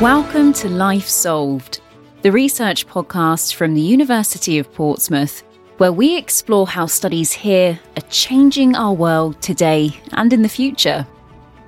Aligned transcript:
Welcome 0.00 0.52
to 0.54 0.68
Life 0.68 1.06
Solved, 1.06 1.80
the 2.22 2.32
research 2.32 2.84
podcast 2.84 3.54
from 3.54 3.74
the 3.74 3.80
University 3.80 4.58
of 4.58 4.70
Portsmouth, 4.74 5.44
where 5.78 5.92
we 5.92 6.16
explore 6.16 6.66
how 6.66 6.86
studies 6.86 7.32
here 7.32 7.78
are 7.96 8.08
changing 8.10 8.74
our 8.74 8.92
world 8.92 9.40
today 9.40 9.96
and 10.10 10.32
in 10.32 10.42
the 10.42 10.48
future. 10.48 11.06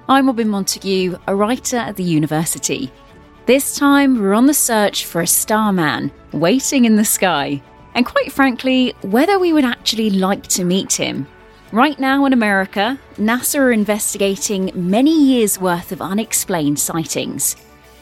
I'm 0.09 0.27
Robyn 0.27 0.49
Montague, 0.49 1.17
a 1.29 1.37
writer 1.37 1.77
at 1.77 1.95
the 1.95 2.03
university. 2.03 2.91
This 3.47 3.77
time, 3.77 4.21
we're 4.21 4.35
on 4.35 4.47
the 4.47 4.55
search 4.55 5.05
for 5.05 5.21
a 5.21 5.27
starman 5.27 6.11
waiting 6.33 6.85
in 6.85 6.97
the 6.97 7.05
sky, 7.05 7.63
and 7.95 8.05
quite 8.05 8.33
frankly, 8.33 8.93
whether 9.03 9.39
we 9.39 9.53
would 9.53 9.65
actually 9.65 10.11
like 10.11 10.49
to 10.49 10.65
meet 10.65 10.93
him. 10.93 11.29
Right 11.71 11.99
now 11.99 12.25
in 12.25 12.33
America, 12.33 12.99
NASA 13.19 13.61
are 13.61 13.73
investigating 13.73 14.73
many 14.75 15.17
years' 15.17 15.61
worth 15.61 15.93
of 15.93 16.03
unexplained 16.03 16.81
sightings 16.81 17.55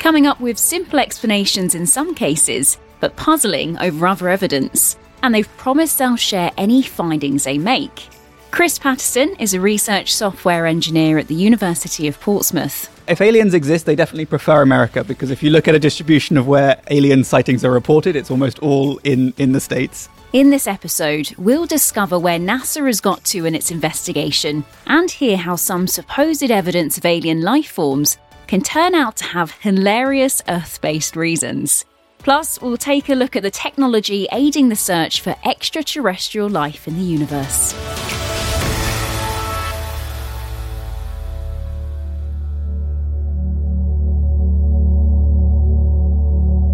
coming 0.05 0.27
up 0.27 0.39
with 0.39 0.59
simple 0.59 0.99
explanations 0.99 1.75
in 1.75 1.87
some 1.87 2.15
cases, 2.15 2.77
but 3.01 3.17
puzzling 3.17 3.79
over 3.79 4.07
other 4.07 4.29
evidence, 4.29 4.99
and 5.23 5.35
they've 5.35 5.57
promised 5.57 5.97
they'll 5.97 6.15
share 6.15 6.53
any 6.59 6.83
findings 6.83 7.45
they 7.45 7.57
make. 7.57 8.11
Chris 8.51 8.79
Pattison 8.79 9.35
is 9.41 9.55
a 9.55 9.61
research 9.63 10.13
software 10.13 10.67
engineer 10.67 11.17
at 11.17 11.29
the 11.29 11.35
University 11.35 12.07
of 12.07 12.21
Portsmouth. 12.21 12.91
If 13.09 13.23
aliens 13.23 13.55
exist, 13.55 13.87
they 13.87 13.97
definitely 13.97 14.27
prefer 14.27 14.61
America 14.61 15.03
because 15.03 15.31
if 15.31 15.43
you 15.43 15.49
look 15.49 15.69
at 15.69 15.75
a 15.75 15.79
distribution 15.79 16.37
of 16.37 16.47
where 16.47 16.79
alien 16.91 17.25
sightings 17.25 17.65
are 17.65 17.71
reported, 17.71 18.15
it's 18.15 18.31
almost 18.31 18.59
all 18.59 18.99
in, 19.05 19.33
in 19.39 19.53
the 19.53 19.61
States. 19.61 20.11
In 20.35 20.51
this 20.51 20.67
episode, 20.67 21.33
we'll 21.39 21.65
discover 21.65 22.19
where 22.19 22.41
NASA 22.41 22.85
has 22.87 23.01
got 23.01 23.25
to 23.27 23.47
in 23.47 23.55
its 23.55 23.71
investigation 23.71 24.65
and 24.87 25.09
hear 25.11 25.37
how 25.37 25.57
some 25.57 25.87
supposed 25.87 26.51
evidence 26.51 26.99
of 26.99 27.07
alien 27.07 27.41
life 27.41 27.71
forms 27.71 28.19
can 28.47 28.61
turn 28.61 28.95
out 28.95 29.17
to 29.17 29.25
have 29.25 29.53
hilarious 29.53 30.43
Earth 30.49 30.81
based 30.81 31.17
reasons. 31.17 31.85
Plus, 32.19 32.61
we'll 32.61 32.77
take 32.77 33.09
a 33.09 33.15
look 33.15 33.37
at 33.37 33.43
the 33.43 33.51
technology 33.51 34.27
aiding 34.33 34.71
the 34.71 34.77
search 34.77 35.21
for 35.21 35.37
extraterrestrial 35.45 36.49
life 36.49 36.89
in 36.89 36.97
the 36.97 37.03
universe. 37.03 37.75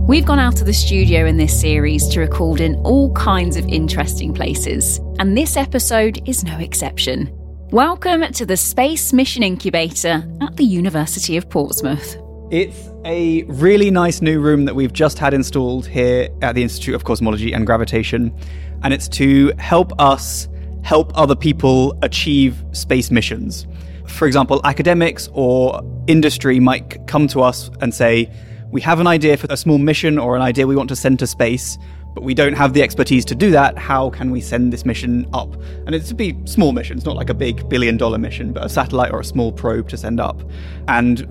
We've 0.07 0.27
gone 0.27 0.41
out 0.41 0.61
of 0.61 0.67
the 0.67 0.73
studio 0.73 1.27
in 1.27 1.37
this 1.37 1.61
series 1.61 2.09
to 2.09 2.21
record 2.21 2.61
in 2.61 2.75
all 2.85 3.13
kinds 3.13 3.57
of 3.57 3.65
interesting 3.69 4.35
places, 4.35 4.99
and 5.21 5.39
this 5.39 5.57
episode 5.57 6.29
is 6.29 6.43
no 6.43 6.59
exception. 6.59 7.40
Welcome 7.73 8.33
to 8.33 8.45
the 8.45 8.57
Space 8.57 9.13
Mission 9.13 9.45
Incubator 9.45 10.29
at 10.41 10.57
the 10.57 10.65
University 10.65 11.37
of 11.37 11.49
Portsmouth. 11.49 12.17
It's 12.51 12.91
a 13.05 13.45
really 13.45 13.93
nice 13.93 14.21
new 14.21 14.41
room 14.41 14.65
that 14.65 14.75
we've 14.75 14.93
just 14.93 15.21
had 15.21 15.33
installed 15.33 15.87
here 15.87 16.31
at 16.43 16.57
the 16.57 16.65
Institute 16.65 16.97
of 16.97 17.05
Cosmology 17.05 17.53
and 17.53 17.65
Gravitation, 17.65 18.37
and 18.83 18.93
it's 18.93 19.07
to 19.11 19.53
help 19.59 19.93
us 20.01 20.49
help 20.83 21.13
other 21.17 21.37
people 21.37 21.97
achieve 22.03 22.61
space 22.73 23.13
missions. 23.13 23.69
For 24.05 24.27
example, 24.27 24.61
academics 24.65 25.29
or 25.33 25.81
industry 26.09 26.59
might 26.59 27.07
come 27.07 27.29
to 27.29 27.41
us 27.41 27.71
and 27.81 27.95
say, 27.95 28.33
We 28.73 28.81
have 28.81 28.99
an 28.99 29.07
idea 29.07 29.37
for 29.37 29.47
a 29.49 29.57
small 29.57 29.79
mission 29.79 30.19
or 30.19 30.35
an 30.35 30.43
idea 30.43 30.67
we 30.67 30.75
want 30.75 30.89
to 30.89 30.97
send 30.97 31.21
to 31.21 31.27
space 31.29 31.79
but 32.15 32.25
we 32.25 32.35
don't 32.35 32.55
have 32.55 32.73
the 32.73 32.83
expertise 32.83 33.25
to 33.27 33.35
do 33.35 33.51
that. 33.51 33.79
How 33.79 34.11
can 34.11 34.31
we 34.31 34.41
send 34.41 34.73
this 34.73 34.85
mission 34.85 35.29
up? 35.33 35.55
And 35.87 35.95
it's 35.95 36.09
to 36.09 36.15
be 36.15 36.37
small 36.45 36.73
missions, 36.73 37.05
not 37.05 37.17
like 37.17 37.31
a 37.31 37.35
big 37.35 37.69
billion 37.69 37.97
dollar 37.97 38.19
mission, 38.19 38.53
but 38.53 38.65
a 38.65 38.69
satellite 38.69 39.13
or 39.13 39.21
a 39.21 39.25
small 39.25 39.53
probe 39.53 39.89
to 39.91 39.97
send 39.97 40.21
up. 40.21 40.43
And 40.89 41.27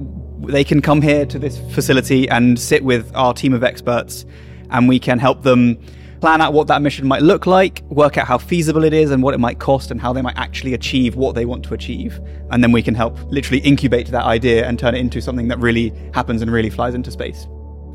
they 0.48 0.64
can 0.64 0.82
come 0.82 1.02
here 1.02 1.26
to 1.26 1.38
this 1.38 1.60
facility 1.74 2.30
and 2.30 2.58
sit 2.58 2.84
with 2.84 3.12
our 3.16 3.34
team 3.34 3.54
of 3.54 3.64
experts, 3.64 4.26
and 4.70 4.88
we 4.88 5.00
can 5.00 5.20
help 5.20 5.44
them 5.44 5.78
plan 6.22 6.42
out 6.42 6.54
what 6.54 6.68
that 6.68 6.82
mission 6.82 7.08
might 7.08 7.22
look 7.22 7.46
like, 7.46 7.82
work 7.90 8.18
out 8.18 8.28
how 8.28 8.38
feasible 8.38 8.84
it 8.84 8.94
is 8.94 9.10
and 9.12 9.24
what 9.24 9.34
it 9.34 9.38
might 9.38 9.60
cost, 9.60 9.92
and 9.92 10.02
how 10.02 10.14
they 10.14 10.22
might 10.22 10.38
actually 10.38 10.74
achieve 10.74 11.16
what 11.16 11.36
they 11.36 11.46
want 11.46 11.64
to 11.64 11.74
achieve. 11.74 12.20
And 12.52 12.64
then 12.64 12.72
we 12.72 12.84
can 12.84 12.96
help 12.96 13.18
literally 13.32 13.60
incubate 13.62 14.08
that 14.08 14.24
idea 14.24 14.68
and 14.68 14.78
turn 14.78 14.96
it 14.96 15.00
into 15.00 15.22
something 15.22 15.48
that 15.48 15.60
really 15.60 15.94
happens 16.14 16.42
and 16.42 16.52
really 16.52 16.70
flies 16.70 16.94
into 16.94 17.12
space. 17.12 17.48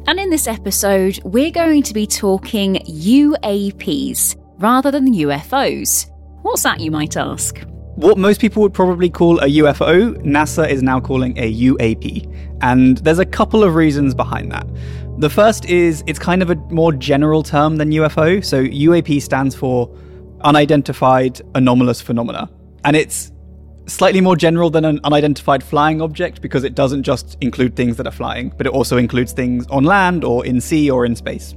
And 0.06 0.20
in 0.20 0.28
this 0.28 0.46
episode, 0.46 1.18
we're 1.24 1.50
going 1.50 1.82
to 1.82 1.94
be 1.94 2.06
talking 2.06 2.74
UAPs 2.74 4.36
rather 4.58 4.90
than 4.90 5.14
UFOs. 5.14 6.10
What's 6.42 6.62
that, 6.64 6.80
you 6.80 6.90
might 6.90 7.16
ask? 7.16 7.58
What 7.94 8.18
most 8.18 8.38
people 8.38 8.60
would 8.62 8.74
probably 8.74 9.08
call 9.08 9.38
a 9.38 9.46
UFO, 9.46 10.14
NASA 10.22 10.68
is 10.68 10.82
now 10.82 11.00
calling 11.00 11.38
a 11.38 11.50
UAP. 11.50 12.58
And 12.60 12.98
there's 12.98 13.18
a 13.18 13.24
couple 13.24 13.64
of 13.64 13.76
reasons 13.76 14.14
behind 14.14 14.52
that. 14.52 14.66
The 15.20 15.30
first 15.30 15.64
is 15.64 16.04
it's 16.06 16.18
kind 16.18 16.42
of 16.42 16.50
a 16.50 16.56
more 16.70 16.92
general 16.92 17.42
term 17.42 17.76
than 17.76 17.88
UFO. 17.90 18.44
So 18.44 18.62
UAP 18.62 19.22
stands 19.22 19.54
for 19.54 19.90
Unidentified 20.42 21.40
Anomalous 21.54 22.02
Phenomena. 22.02 22.50
And 22.84 22.94
it's 22.94 23.32
slightly 23.86 24.20
more 24.20 24.36
general 24.36 24.70
than 24.70 24.84
an 24.84 25.00
unidentified 25.04 25.62
flying 25.62 26.00
object 26.00 26.40
because 26.40 26.64
it 26.64 26.74
doesn't 26.74 27.02
just 27.02 27.36
include 27.40 27.76
things 27.76 27.96
that 27.96 28.06
are 28.06 28.12
flying, 28.12 28.50
but 28.56 28.66
it 28.66 28.72
also 28.72 28.96
includes 28.96 29.32
things 29.32 29.66
on 29.68 29.84
land 29.84 30.24
or 30.24 30.44
in 30.46 30.60
sea 30.60 30.90
or 30.90 31.04
in 31.04 31.14
space. 31.14 31.54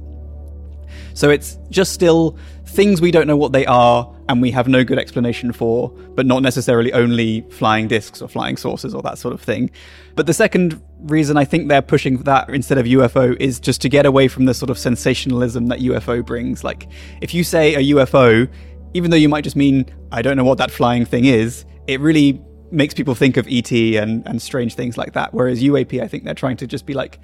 So 1.14 1.30
it's 1.30 1.58
just 1.68 1.92
still 1.92 2.38
things 2.64 3.00
we 3.00 3.10
don't 3.10 3.26
know 3.26 3.36
what 3.36 3.52
they 3.52 3.66
are 3.66 4.08
and 4.28 4.42
we 4.42 4.50
have 4.50 4.68
no 4.68 4.84
good 4.84 4.98
explanation 4.98 5.52
for, 5.52 5.88
but 6.14 6.26
not 6.26 6.42
necessarily 6.42 6.92
only 6.92 7.40
flying 7.50 7.88
discs 7.88 8.20
or 8.20 8.28
flying 8.28 8.56
saucers 8.56 8.94
or 8.94 9.02
that 9.02 9.18
sort 9.18 9.34
of 9.34 9.40
thing. 9.40 9.70
But 10.14 10.26
the 10.26 10.34
second 10.34 10.80
reason 11.00 11.36
I 11.36 11.44
think 11.44 11.68
they're 11.68 11.82
pushing 11.82 12.18
that 12.18 12.50
instead 12.50 12.78
of 12.78 12.86
UFO 12.86 13.36
is 13.40 13.58
just 13.58 13.80
to 13.82 13.88
get 13.88 14.06
away 14.06 14.28
from 14.28 14.44
the 14.44 14.54
sort 14.54 14.70
of 14.70 14.78
sensationalism 14.78 15.66
that 15.68 15.80
UFO 15.80 16.24
brings. 16.24 16.62
Like, 16.62 16.88
if 17.20 17.34
you 17.34 17.42
say 17.42 17.74
a 17.74 17.94
UFO, 17.94 18.48
even 18.94 19.10
though 19.10 19.16
you 19.16 19.28
might 19.28 19.44
just 19.44 19.56
mean, 19.56 19.86
I 20.12 20.22
don't 20.22 20.36
know 20.36 20.44
what 20.44 20.58
that 20.58 20.70
flying 20.70 21.04
thing 21.04 21.24
is, 21.24 21.64
it 21.88 22.00
really 22.00 22.40
makes 22.70 22.94
people 22.94 23.14
think 23.14 23.36
of 23.38 23.48
ET 23.50 23.72
and, 23.72 24.24
and 24.28 24.40
strange 24.40 24.74
things 24.74 24.96
like 24.96 25.14
that. 25.14 25.32
Whereas 25.32 25.62
UAP, 25.62 26.00
I 26.00 26.06
think 26.06 26.24
they're 26.24 26.34
trying 26.34 26.58
to 26.58 26.66
just 26.66 26.86
be 26.86 26.92
like, 26.94 27.18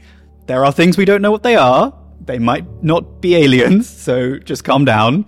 there 0.47 0.65
are 0.65 0.73
things 0.73 0.97
we 0.97 1.05
don't 1.05 1.23
know 1.23 1.31
what 1.31 1.43
they 1.43 1.55
are. 1.55 1.97
They 2.21 2.39
might 2.39 2.83
not 2.83 3.21
be 3.21 3.37
aliens, 3.37 3.89
so 4.07 4.39
just 4.39 4.65
calm 4.65 4.87
down. 4.87 5.27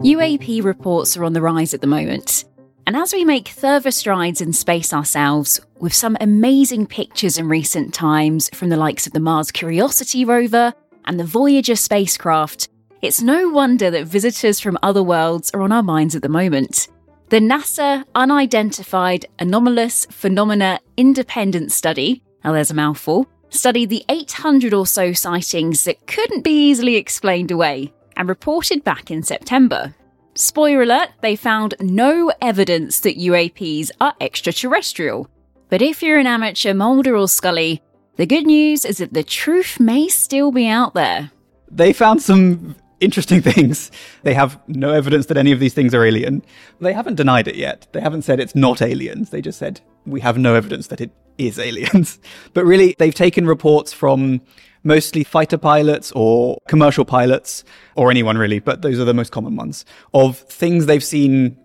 UAP 0.00 0.64
reports 0.64 1.16
are 1.16 1.24
on 1.24 1.34
the 1.34 1.42
rise 1.42 1.74
at 1.74 1.82
the 1.82 1.86
moment. 1.86 2.44
And 2.86 2.96
as 2.96 3.12
we 3.12 3.24
make 3.24 3.48
further 3.48 3.90
strides 3.90 4.40
in 4.40 4.52
space 4.52 4.94
ourselves, 4.94 5.60
with 5.78 5.92
some 5.92 6.16
amazing 6.20 6.86
pictures 6.86 7.36
in 7.36 7.48
recent 7.48 7.92
times 7.92 8.48
from 8.54 8.70
the 8.70 8.76
likes 8.76 9.06
of 9.06 9.12
the 9.12 9.20
Mars 9.20 9.50
Curiosity 9.50 10.24
rover 10.24 10.72
and 11.04 11.20
the 11.20 11.24
Voyager 11.24 11.76
spacecraft, 11.76 12.68
it's 13.02 13.20
no 13.20 13.50
wonder 13.50 13.90
that 13.90 14.06
visitors 14.06 14.60
from 14.60 14.78
other 14.82 15.02
worlds 15.02 15.50
are 15.50 15.62
on 15.62 15.72
our 15.72 15.82
minds 15.82 16.14
at 16.14 16.22
the 16.22 16.28
moment. 16.28 16.88
The 17.28 17.40
NASA 17.40 18.04
Unidentified 18.14 19.26
Anomalous 19.40 20.06
Phenomena 20.06 20.78
Independent 20.96 21.72
Study, 21.72 22.22
now 22.44 22.52
there's 22.52 22.70
a 22.70 22.74
mouthful, 22.74 23.26
studied 23.50 23.90
the 23.90 24.04
800 24.08 24.72
or 24.72 24.86
so 24.86 25.12
sightings 25.12 25.82
that 25.84 26.06
couldn't 26.06 26.44
be 26.44 26.52
easily 26.52 26.94
explained 26.94 27.50
away 27.50 27.92
and 28.16 28.28
reported 28.28 28.84
back 28.84 29.10
in 29.10 29.24
September. 29.24 29.92
Spoiler 30.36 30.82
alert, 30.82 31.08
they 31.20 31.34
found 31.34 31.74
no 31.80 32.30
evidence 32.40 33.00
that 33.00 33.18
UAPs 33.18 33.90
are 34.00 34.14
extraterrestrial. 34.20 35.28
But 35.68 35.82
if 35.82 36.04
you're 36.04 36.20
an 36.20 36.28
amateur 36.28 36.74
Mulder 36.74 37.16
or 37.16 37.26
Scully, 37.26 37.82
the 38.14 38.26
good 38.26 38.46
news 38.46 38.84
is 38.84 38.98
that 38.98 39.14
the 39.14 39.24
truth 39.24 39.80
may 39.80 40.06
still 40.06 40.52
be 40.52 40.68
out 40.68 40.94
there. 40.94 41.32
They 41.68 41.92
found 41.92 42.22
some 42.22 42.76
interesting 43.00 43.40
things. 43.52 43.90
They 44.22 44.34
have 44.34 44.60
no 44.68 44.92
evidence 44.92 45.26
that 45.26 45.36
any 45.36 45.52
of 45.52 45.60
these 45.60 45.74
things 45.74 45.94
are 45.94 46.04
alien. 46.04 46.42
They 46.80 46.92
haven't 46.92 47.16
denied 47.16 47.48
it 47.48 47.56
yet. 47.56 47.86
They 47.92 48.00
haven't 48.00 48.22
said 48.22 48.40
it's 48.40 48.54
not 48.54 48.82
aliens. 48.82 49.30
They 49.30 49.40
just 49.40 49.58
said, 49.58 49.80
we 50.04 50.20
have 50.20 50.38
no 50.38 50.54
evidence 50.54 50.88
that 50.88 51.00
it 51.00 51.10
is 51.38 51.58
aliens. 51.58 52.18
But 52.54 52.64
really, 52.64 52.94
they've 52.98 53.14
taken 53.14 53.46
reports 53.46 53.92
from 53.92 54.40
mostly 54.82 55.24
fighter 55.24 55.58
pilots 55.58 56.12
or 56.14 56.58
commercial 56.68 57.04
pilots, 57.04 57.64
or 57.96 58.10
anyone 58.10 58.38
really, 58.38 58.60
but 58.60 58.82
those 58.82 58.98
are 58.98 59.04
the 59.04 59.12
most 59.12 59.32
common 59.32 59.56
ones, 59.56 59.84
of 60.14 60.38
things 60.38 60.86
they've 60.86 61.04
seen 61.04 61.58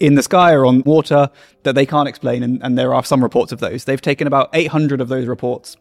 in 0.00 0.14
the 0.14 0.22
sky 0.22 0.52
or 0.52 0.64
on 0.64 0.82
water 0.84 1.30
that 1.62 1.74
they 1.74 1.84
can't 1.84 2.08
explain. 2.08 2.42
And, 2.42 2.62
and 2.62 2.78
there 2.78 2.94
are 2.94 3.04
some 3.04 3.22
reports 3.22 3.52
of 3.52 3.60
those. 3.60 3.84
They've 3.84 4.00
taken 4.00 4.26
about 4.26 4.48
800 4.54 5.00
of 5.00 5.08
those 5.08 5.26
reports 5.26 5.76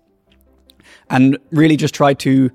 and 1.10 1.38
really 1.52 1.78
just 1.78 1.96
tried 1.96 2.20
to 2.20 2.52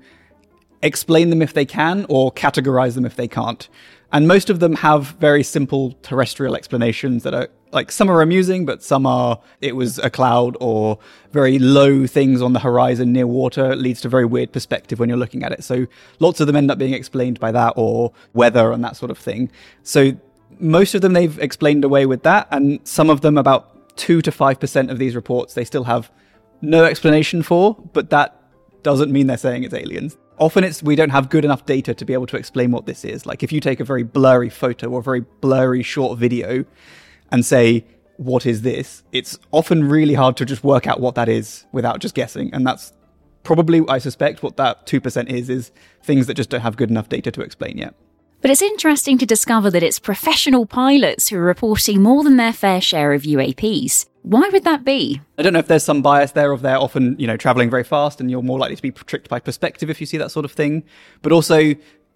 explain 0.85 1.31
them 1.31 1.41
if 1.41 1.53
they 1.53 1.65
can 1.65 2.05
or 2.09 2.31
categorize 2.31 2.95
them 2.95 3.05
if 3.05 3.15
they 3.15 3.27
can't. 3.27 3.67
And 4.11 4.27
most 4.27 4.49
of 4.49 4.59
them 4.59 4.75
have 4.75 5.07
very 5.19 5.43
simple 5.43 5.93
terrestrial 6.03 6.55
explanations 6.55 7.23
that 7.23 7.33
are 7.33 7.49
like 7.71 7.91
some 7.91 8.09
are 8.09 8.21
amusing, 8.21 8.65
but 8.65 8.81
some 8.81 9.05
are 9.05 9.41
it 9.59 9.75
was 9.75 9.99
a 9.99 10.09
cloud 10.09 10.55
or 10.61 10.97
very 11.31 11.59
low 11.59 12.07
things 12.07 12.41
on 12.41 12.53
the 12.53 12.59
horizon 12.59 13.11
near 13.11 13.27
water 13.27 13.71
it 13.71 13.79
leads 13.79 13.99
to 14.01 14.09
very 14.09 14.25
weird 14.25 14.53
perspective 14.53 14.99
when 14.99 15.09
you're 15.09 15.17
looking 15.17 15.43
at 15.43 15.51
it. 15.51 15.63
So 15.63 15.87
lots 16.19 16.39
of 16.39 16.47
them 16.47 16.55
end 16.55 16.71
up 16.71 16.77
being 16.77 16.93
explained 16.93 17.39
by 17.39 17.51
that 17.51 17.73
or 17.75 18.13
weather 18.33 18.71
and 18.71 18.83
that 18.85 18.95
sort 18.95 19.11
of 19.11 19.17
thing. 19.17 19.51
So 19.83 20.13
most 20.59 20.95
of 20.95 21.01
them 21.01 21.13
they've 21.13 21.37
explained 21.39 21.83
away 21.83 22.05
with 22.05 22.23
that, 22.23 22.47
and 22.51 22.79
some 22.83 23.09
of 23.09 23.21
them 23.21 23.37
about 23.37 23.97
two 23.97 24.21
to 24.21 24.31
five 24.31 24.59
percent 24.59 24.91
of 24.91 24.99
these 24.99 25.15
reports 25.15 25.55
they 25.55 25.65
still 25.65 25.85
have 25.85 26.11
no 26.61 26.85
explanation 26.85 27.41
for, 27.41 27.75
but 27.91 28.11
that 28.11 28.39
doesn't 28.83 29.11
mean 29.11 29.27
they're 29.27 29.37
saying 29.37 29.63
it's 29.63 29.73
aliens. 29.73 30.15
Often 30.37 30.65
it's 30.65 30.83
we 30.83 30.95
don't 30.95 31.11
have 31.11 31.29
good 31.29 31.45
enough 31.45 31.65
data 31.65 31.93
to 31.93 32.05
be 32.05 32.13
able 32.13 32.27
to 32.27 32.37
explain 32.37 32.71
what 32.71 32.85
this 32.85 33.05
is. 33.05 33.25
Like 33.25 33.43
if 33.43 33.51
you 33.51 33.59
take 33.59 33.79
a 33.79 33.85
very 33.85 34.03
blurry 34.03 34.49
photo 34.49 34.89
or 34.89 34.99
a 34.99 35.03
very 35.03 35.21
blurry 35.21 35.83
short 35.83 36.17
video 36.19 36.65
and 37.31 37.45
say, 37.45 37.85
what 38.17 38.45
is 38.45 38.61
this? 38.61 39.03
It's 39.11 39.37
often 39.51 39.87
really 39.87 40.13
hard 40.13 40.37
to 40.37 40.45
just 40.45 40.63
work 40.63 40.87
out 40.87 40.99
what 40.99 41.15
that 41.15 41.29
is 41.29 41.65
without 41.71 41.99
just 41.99 42.15
guessing. 42.15 42.53
And 42.53 42.65
that's 42.65 42.93
probably, 43.43 43.83
I 43.87 43.97
suspect, 43.97 44.43
what 44.43 44.57
that 44.57 44.85
2% 44.85 45.29
is, 45.29 45.49
is 45.49 45.71
things 46.03 46.27
that 46.27 46.35
just 46.35 46.49
don't 46.49 46.61
have 46.61 46.77
good 46.77 46.89
enough 46.89 47.09
data 47.09 47.31
to 47.31 47.41
explain 47.41 47.77
yet. 47.77 47.93
But 48.45 48.51
it's 48.51 48.61
interesting 48.61 49.17
to 49.17 49.25
discover 49.25 49.71
that 49.71 49.81
it's 49.81 49.97
professional 49.97 50.67
pilots 50.67 51.29
who 51.29 51.37
are 51.37 51.41
reporting 51.41 52.03
more 52.03 52.23
than 52.23 52.37
their 52.37 52.53
fair 52.53 52.79
share 52.79 53.11
of 53.11 53.23
UAPs. 53.23 54.05
Why 54.21 54.47
would 54.53 54.63
that 54.65 54.85
be? 54.85 55.19
I 55.39 55.41
don't 55.41 55.51
know 55.51 55.57
if 55.57 55.67
there's 55.67 55.83
some 55.83 56.03
bias 56.03 56.33
there 56.33 56.51
of 56.51 56.61
they're 56.61 56.77
often, 56.77 57.15
you 57.17 57.25
know, 57.25 57.37
traveling 57.37 57.71
very 57.71 57.83
fast 57.83 58.21
and 58.21 58.29
you're 58.29 58.43
more 58.43 58.59
likely 58.59 58.75
to 58.75 58.81
be 58.83 58.91
tricked 58.91 59.29
by 59.29 59.39
perspective 59.39 59.89
if 59.89 59.99
you 59.99 60.05
see 60.05 60.17
that 60.17 60.29
sort 60.29 60.45
of 60.45 60.51
thing. 60.51 60.83
But 61.23 61.31
also, 61.31 61.73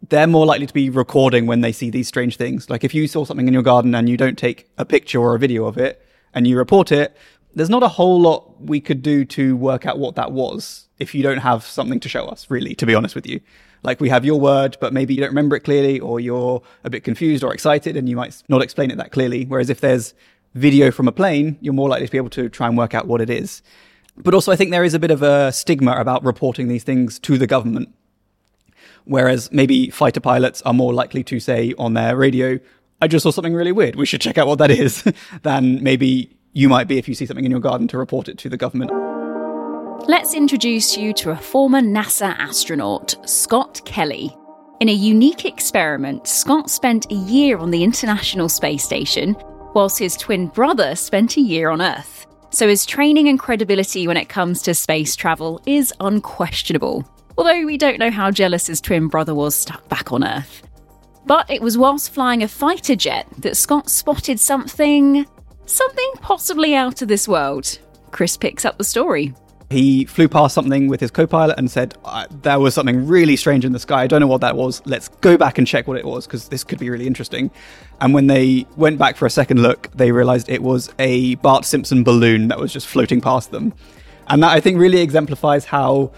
they're 0.09 0.27
more 0.27 0.45
likely 0.45 0.67
to 0.67 0.73
be 0.75 0.91
recording 0.91 1.47
when 1.47 1.61
they 1.61 1.71
see 1.71 1.89
these 1.89 2.07
strange 2.07 2.37
things. 2.37 2.69
Like 2.69 2.83
if 2.83 2.93
you 2.93 3.07
saw 3.07 3.25
something 3.25 3.47
in 3.47 3.53
your 3.55 3.63
garden 3.63 3.95
and 3.95 4.07
you 4.07 4.15
don't 4.15 4.37
take 4.37 4.69
a 4.77 4.85
picture 4.85 5.19
or 5.19 5.33
a 5.33 5.39
video 5.39 5.65
of 5.65 5.79
it 5.79 6.05
and 6.35 6.45
you 6.45 6.59
report 6.59 6.91
it, 6.91 7.17
there's 7.59 7.69
not 7.69 7.83
a 7.83 7.89
whole 7.89 8.21
lot 8.21 8.61
we 8.61 8.79
could 8.79 9.01
do 9.01 9.25
to 9.25 9.53
work 9.57 9.85
out 9.85 9.99
what 9.99 10.15
that 10.15 10.31
was 10.31 10.87
if 10.97 11.13
you 11.13 11.21
don't 11.21 11.39
have 11.39 11.65
something 11.65 11.99
to 11.99 12.07
show 12.07 12.25
us, 12.27 12.49
really, 12.49 12.73
to 12.75 12.85
be 12.85 12.95
honest 12.95 13.15
with 13.15 13.27
you. 13.27 13.41
Like 13.83 13.99
we 13.99 14.07
have 14.07 14.23
your 14.23 14.39
word, 14.39 14.77
but 14.79 14.93
maybe 14.93 15.13
you 15.13 15.19
don't 15.19 15.31
remember 15.31 15.57
it 15.57 15.65
clearly, 15.65 15.99
or 15.99 16.21
you're 16.21 16.61
a 16.85 16.89
bit 16.89 17.03
confused 17.03 17.43
or 17.43 17.53
excited 17.53 17.97
and 17.97 18.07
you 18.07 18.15
might 18.15 18.41
not 18.47 18.61
explain 18.61 18.91
it 18.91 18.97
that 18.97 19.11
clearly. 19.11 19.43
Whereas 19.43 19.69
if 19.69 19.81
there's 19.81 20.13
video 20.55 20.89
from 20.89 21.09
a 21.09 21.11
plane, 21.11 21.57
you're 21.59 21.73
more 21.73 21.89
likely 21.89 22.05
to 22.05 22.11
be 22.13 22.17
able 22.17 22.29
to 22.29 22.47
try 22.47 22.65
and 22.65 22.77
work 22.77 22.93
out 22.93 23.07
what 23.07 23.19
it 23.19 23.29
is. 23.29 23.61
But 24.15 24.33
also, 24.33 24.53
I 24.53 24.55
think 24.55 24.71
there 24.71 24.85
is 24.85 24.93
a 24.93 24.99
bit 24.99 25.11
of 25.11 25.21
a 25.21 25.51
stigma 25.51 25.97
about 25.97 26.23
reporting 26.23 26.69
these 26.69 26.85
things 26.85 27.19
to 27.19 27.37
the 27.37 27.45
government. 27.45 27.93
Whereas 29.03 29.51
maybe 29.51 29.89
fighter 29.89 30.21
pilots 30.21 30.61
are 30.61 30.73
more 30.73 30.93
likely 30.93 31.25
to 31.25 31.41
say 31.41 31.73
on 31.77 31.93
their 31.93 32.15
radio, 32.15 32.57
I 33.01 33.09
just 33.09 33.23
saw 33.23 33.31
something 33.31 33.53
really 33.53 33.73
weird. 33.73 33.97
We 33.97 34.05
should 34.05 34.21
check 34.21 34.37
out 34.37 34.47
what 34.47 34.59
that 34.59 34.71
is, 34.71 35.03
than 35.41 35.83
maybe 35.83 36.37
you 36.53 36.69
might 36.69 36.87
be 36.87 36.97
if 36.97 37.07
you 37.07 37.15
see 37.15 37.25
something 37.25 37.45
in 37.45 37.51
your 37.51 37.59
garden 37.59 37.87
to 37.89 37.97
report 37.97 38.27
it 38.27 38.37
to 38.39 38.49
the 38.49 38.57
government. 38.57 38.91
Let's 40.07 40.33
introduce 40.33 40.97
you 40.97 41.13
to 41.13 41.31
a 41.31 41.35
former 41.35 41.81
NASA 41.81 42.35
astronaut, 42.37 43.15
Scott 43.29 43.81
Kelly. 43.85 44.35
In 44.79 44.89
a 44.89 44.93
unique 44.93 45.45
experiment, 45.45 46.25
Scott 46.25 46.69
spent 46.69 47.11
a 47.11 47.15
year 47.15 47.57
on 47.57 47.69
the 47.69 47.83
International 47.83 48.47
Space 48.47 48.83
Station, 48.83 49.35
whilst 49.73 49.99
his 49.99 50.15
twin 50.15 50.47
brother 50.47 50.95
spent 50.95 51.37
a 51.37 51.41
year 51.41 51.69
on 51.69 51.81
Earth. 51.81 52.25
So 52.49 52.67
his 52.67 52.85
training 52.85 53.27
and 53.27 53.37
credibility 53.37 54.07
when 54.07 54.17
it 54.17 54.29
comes 54.29 54.61
to 54.63 54.73
space 54.73 55.15
travel 55.15 55.61
is 55.65 55.93
unquestionable. 55.99 57.07
Although 57.37 57.65
we 57.65 57.77
don't 57.77 57.99
know 57.99 58.09
how 58.09 58.31
jealous 58.31 58.67
his 58.67 58.81
twin 58.81 59.07
brother 59.07 59.35
was 59.35 59.53
stuck 59.55 59.87
back 59.89 60.11
on 60.11 60.23
Earth. 60.23 60.63
But 61.25 61.49
it 61.51 61.61
was 61.61 61.77
whilst 61.77 62.11
flying 62.11 62.41
a 62.41 62.47
fighter 62.47 62.95
jet 62.95 63.27
that 63.37 63.57
Scott 63.57 63.89
spotted 63.89 64.39
something. 64.39 65.27
Something 65.71 66.11
possibly 66.21 66.75
out 66.75 67.01
of 67.01 67.07
this 67.07 67.27
world. 67.27 67.79
Chris 68.11 68.37
picks 68.37 68.65
up 68.65 68.77
the 68.77 68.83
story. 68.83 69.33
He 69.69 70.05
flew 70.05 70.27
past 70.27 70.55
something 70.55 70.87
with 70.87 70.99
his 70.99 71.11
co 71.11 71.27
pilot 71.27 71.59
and 71.59 71.69
said, 71.69 71.95
There 72.41 72.59
was 72.59 72.73
something 72.73 73.05
really 73.05 73.35
strange 73.35 73.65
in 73.65 73.71
the 73.71 73.79
sky. 73.79 74.01
I 74.01 74.07
don't 74.07 74.19
know 74.19 74.27
what 74.27 74.41
that 74.41 74.55
was. 74.55 74.81
Let's 74.85 75.09
go 75.09 75.37
back 75.37 75.59
and 75.59 75.67
check 75.67 75.87
what 75.87 75.97
it 75.97 76.05
was 76.05 76.25
because 76.25 76.49
this 76.49 76.63
could 76.63 76.79
be 76.79 76.89
really 76.89 77.05
interesting. 77.05 77.51
And 78.01 78.13
when 78.13 78.25
they 78.25 78.65
went 78.77 78.97
back 78.97 79.15
for 79.15 79.27
a 79.27 79.29
second 79.29 79.61
look, 79.61 79.91
they 79.93 80.11
realized 80.11 80.49
it 80.49 80.63
was 80.63 80.91
a 80.97 81.35
Bart 81.35 81.65
Simpson 81.65 82.03
balloon 82.03 82.47
that 82.47 82.59
was 82.59 82.73
just 82.73 82.87
floating 82.87 83.21
past 83.21 83.51
them. 83.51 83.73
And 84.27 84.41
that 84.41 84.51
I 84.51 84.59
think 84.59 84.79
really 84.79 85.01
exemplifies 85.01 85.65
how 85.65 86.11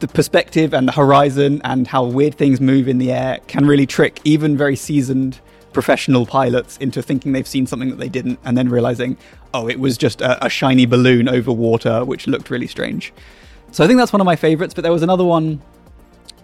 the 0.00 0.08
perspective 0.08 0.74
and 0.74 0.88
the 0.88 0.92
horizon 0.92 1.60
and 1.62 1.86
how 1.86 2.04
weird 2.04 2.34
things 2.34 2.60
move 2.60 2.88
in 2.88 2.98
the 2.98 3.12
air 3.12 3.38
can 3.46 3.66
really 3.66 3.86
trick 3.86 4.20
even 4.24 4.56
very 4.56 4.74
seasoned 4.74 5.40
professional 5.74 6.24
pilots 6.24 6.78
into 6.78 7.02
thinking 7.02 7.32
they've 7.32 7.46
seen 7.46 7.66
something 7.66 7.90
that 7.90 7.98
they 7.98 8.08
didn't 8.08 8.38
and 8.44 8.56
then 8.56 8.70
realizing, 8.70 9.18
oh, 9.52 9.68
it 9.68 9.78
was 9.78 9.98
just 9.98 10.22
a, 10.22 10.46
a 10.46 10.48
shiny 10.48 10.86
balloon 10.86 11.28
over 11.28 11.52
water, 11.52 12.04
which 12.04 12.26
looked 12.26 12.48
really 12.48 12.66
strange. 12.66 13.12
So 13.72 13.84
I 13.84 13.86
think 13.86 13.98
that's 13.98 14.12
one 14.12 14.20
of 14.20 14.24
my 14.24 14.36
favorites, 14.36 14.72
but 14.72 14.82
there 14.82 14.92
was 14.92 15.02
another 15.02 15.24
one 15.24 15.60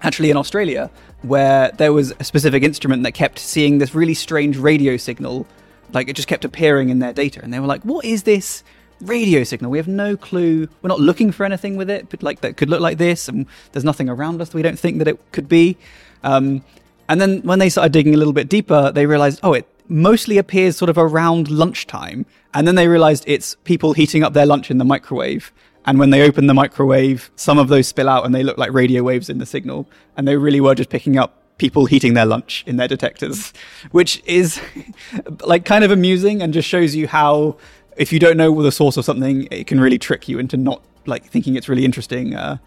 actually 0.02 0.30
in 0.30 0.36
Australia 0.36 0.90
where 1.22 1.70
there 1.72 1.92
was 1.92 2.12
a 2.18 2.24
specific 2.24 2.62
instrument 2.62 3.02
that 3.04 3.12
kept 3.12 3.38
seeing 3.38 3.78
this 3.78 3.94
really 3.94 4.14
strange 4.14 4.58
radio 4.58 4.96
signal. 4.96 5.46
Like 5.92 6.08
it 6.08 6.16
just 6.16 6.28
kept 6.28 6.44
appearing 6.44 6.88
in 6.90 6.98
their 6.98 7.12
data. 7.12 7.40
And 7.42 7.54
they 7.54 7.60
were 7.60 7.66
like, 7.66 7.82
what 7.82 8.04
is 8.04 8.24
this 8.24 8.64
radio 9.00 9.44
signal? 9.44 9.70
We 9.70 9.78
have 9.78 9.88
no 9.88 10.16
clue. 10.16 10.68
We're 10.82 10.88
not 10.88 11.00
looking 11.00 11.32
for 11.32 11.44
anything 11.44 11.76
with 11.76 11.88
it, 11.88 12.08
but 12.10 12.22
like 12.22 12.40
that 12.40 12.56
could 12.56 12.68
look 12.68 12.80
like 12.80 12.98
this. 12.98 13.28
And 13.28 13.46
there's 13.72 13.84
nothing 13.84 14.08
around 14.08 14.40
us 14.40 14.52
we 14.52 14.62
don't 14.62 14.78
think 14.78 14.98
that 14.98 15.08
it 15.08 15.18
could 15.32 15.48
be. 15.48 15.76
Um, 16.22 16.62
and 17.10 17.20
then 17.20 17.40
when 17.40 17.58
they 17.58 17.68
started 17.68 17.90
digging 17.90 18.14
a 18.14 18.16
little 18.16 18.32
bit 18.32 18.48
deeper, 18.48 18.92
they 18.92 19.04
realized, 19.04 19.40
oh, 19.42 19.52
it 19.52 19.66
mostly 19.88 20.38
appears 20.38 20.76
sort 20.76 20.88
of 20.88 20.96
around 20.96 21.50
lunchtime. 21.50 22.24
And 22.54 22.68
then 22.68 22.76
they 22.76 22.86
realized 22.86 23.24
it's 23.26 23.56
people 23.64 23.94
heating 23.94 24.22
up 24.22 24.32
their 24.32 24.46
lunch 24.46 24.70
in 24.70 24.78
the 24.78 24.84
microwave. 24.84 25.52
And 25.84 25.98
when 25.98 26.10
they 26.10 26.22
open 26.22 26.46
the 26.46 26.54
microwave, 26.54 27.32
some 27.34 27.58
of 27.58 27.66
those 27.66 27.88
spill 27.88 28.08
out 28.08 28.24
and 28.24 28.32
they 28.32 28.44
look 28.44 28.58
like 28.58 28.72
radio 28.72 29.02
waves 29.02 29.28
in 29.28 29.38
the 29.38 29.44
signal. 29.44 29.88
And 30.16 30.28
they 30.28 30.36
really 30.36 30.60
were 30.60 30.76
just 30.76 30.88
picking 30.88 31.18
up 31.18 31.36
people 31.58 31.86
heating 31.86 32.14
their 32.14 32.26
lunch 32.26 32.62
in 32.64 32.76
their 32.76 32.86
detectors, 32.86 33.52
which 33.90 34.22
is 34.24 34.60
like 35.40 35.64
kind 35.64 35.82
of 35.82 35.90
amusing 35.90 36.40
and 36.40 36.54
just 36.54 36.68
shows 36.68 36.94
you 36.94 37.08
how 37.08 37.56
if 37.96 38.12
you 38.12 38.20
don't 38.20 38.36
know 38.36 38.62
the 38.62 38.70
source 38.70 38.96
of 38.96 39.04
something, 39.04 39.48
it 39.50 39.66
can 39.66 39.80
really 39.80 39.98
trick 39.98 40.28
you 40.28 40.38
into 40.38 40.56
not 40.56 40.84
like 41.06 41.24
thinking 41.24 41.56
it's 41.56 41.68
really 41.68 41.84
interesting. 41.84 42.36
Uh, 42.36 42.58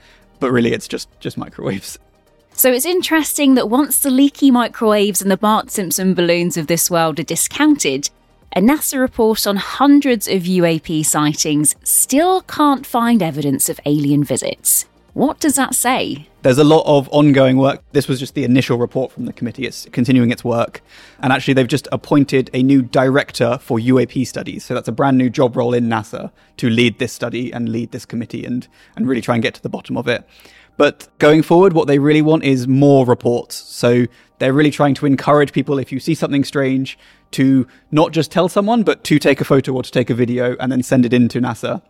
but 0.42 0.51
really, 0.51 0.74
it's 0.74 0.89
just 0.89 1.07
just 1.22 1.38
microwaves. 1.38 1.98
So 2.56 2.72
it's 2.72 2.86
interesting 2.86 3.56
that 3.56 3.70
once 3.70 4.00
the 4.00 4.12
leaky 4.12 4.52
microwaves 4.52 5.22
and 5.22 5.32
the 5.32 5.38
Bart 5.38 5.72
Simpson 5.72 6.14
balloons 6.14 6.56
of 6.56 6.68
this 6.68 6.90
world 6.90 7.20
are 7.20 7.24
discounted, 7.24 8.10
a 8.56 8.62
NASA 8.62 9.00
report 9.00 9.48
on 9.48 9.56
hundreds 9.56 10.28
of 10.28 10.44
UAP 10.44 11.04
sightings 11.04 11.76
still 11.84 12.42
can't 12.42 12.86
find 12.86 13.24
evidence 13.24 13.70
of 13.70 13.80
alien 13.86 14.24
visits. 14.24 14.86
What 15.14 15.40
does 15.40 15.56
that 15.56 15.76
say? 15.76 16.28
There's 16.42 16.58
a 16.58 16.64
lot 16.64 16.84
of 16.86 17.08
ongoing 17.10 17.58
work. 17.58 17.84
This 17.92 18.08
was 18.08 18.20
just 18.20 18.34
the 18.34 18.44
initial 18.44 18.78
report 18.78 19.12
from 19.12 19.26
the 19.26 19.34
committee. 19.34 19.66
It's 19.66 19.88
continuing 19.92 20.32
its 20.32 20.44
work. 20.44 20.82
And 21.20 21.32
actually, 21.32 21.54
they've 21.54 21.68
just 21.68 21.88
appointed 21.92 22.50
a 22.52 22.64
new 22.64 22.82
director 22.82 23.60
for 23.60 23.77
UAP 23.77 24.25
studies. 24.25 24.66
So 24.66 24.74
that's 24.74 24.88
a 24.88 24.92
brand 24.92 25.18
new 25.18 25.30
job 25.30 25.56
role 25.56 25.74
in 25.74 25.86
NASA 25.86 26.32
to 26.58 26.70
lead 26.70 26.98
this 26.98 27.13
study 27.13 27.51
and 27.51 27.70
lead 27.70 27.92
this 27.92 28.06
committee 28.06 28.44
and, 28.44 28.68
and 28.96 29.08
really 29.08 29.22
try 29.22 29.36
and 29.36 29.44
get 29.44 29.54
to 29.54 29.62
the 29.62 29.70
bottom 29.70 29.98
of 29.98 30.08
it. 30.08 30.27
But 30.77 31.08
going 31.20 31.44
forward, 31.44 31.74
what 31.74 31.88
they 31.88 32.00
really 32.00 32.22
want 32.22 32.44
is 32.44 32.68
more 32.68 33.06
reports. 33.06 33.56
So 33.56 34.06
they're 34.39 34.53
really 34.53 34.72
trying 34.72 34.96
to 34.96 35.06
encourage 35.06 35.53
people, 35.53 35.77
if 35.77 35.92
you 35.92 36.00
see 36.00 36.15
something 36.15 36.44
strange, 36.44 36.98
to 37.32 37.68
not 37.92 38.12
just 38.12 38.32
tell 38.32 38.50
someone, 38.50 38.84
but 38.84 39.03
to 39.06 39.20
take 39.20 39.39
a 39.39 39.46
photo 39.46 39.74
or 39.74 39.84
to 39.84 39.92
take 39.92 40.10
a 40.10 40.15
video 40.15 40.56
and 40.60 40.72
then 40.72 40.84
send 40.84 41.06
it 41.06 41.13
in 41.13 41.27
to 41.30 41.39
NASA 41.39 41.82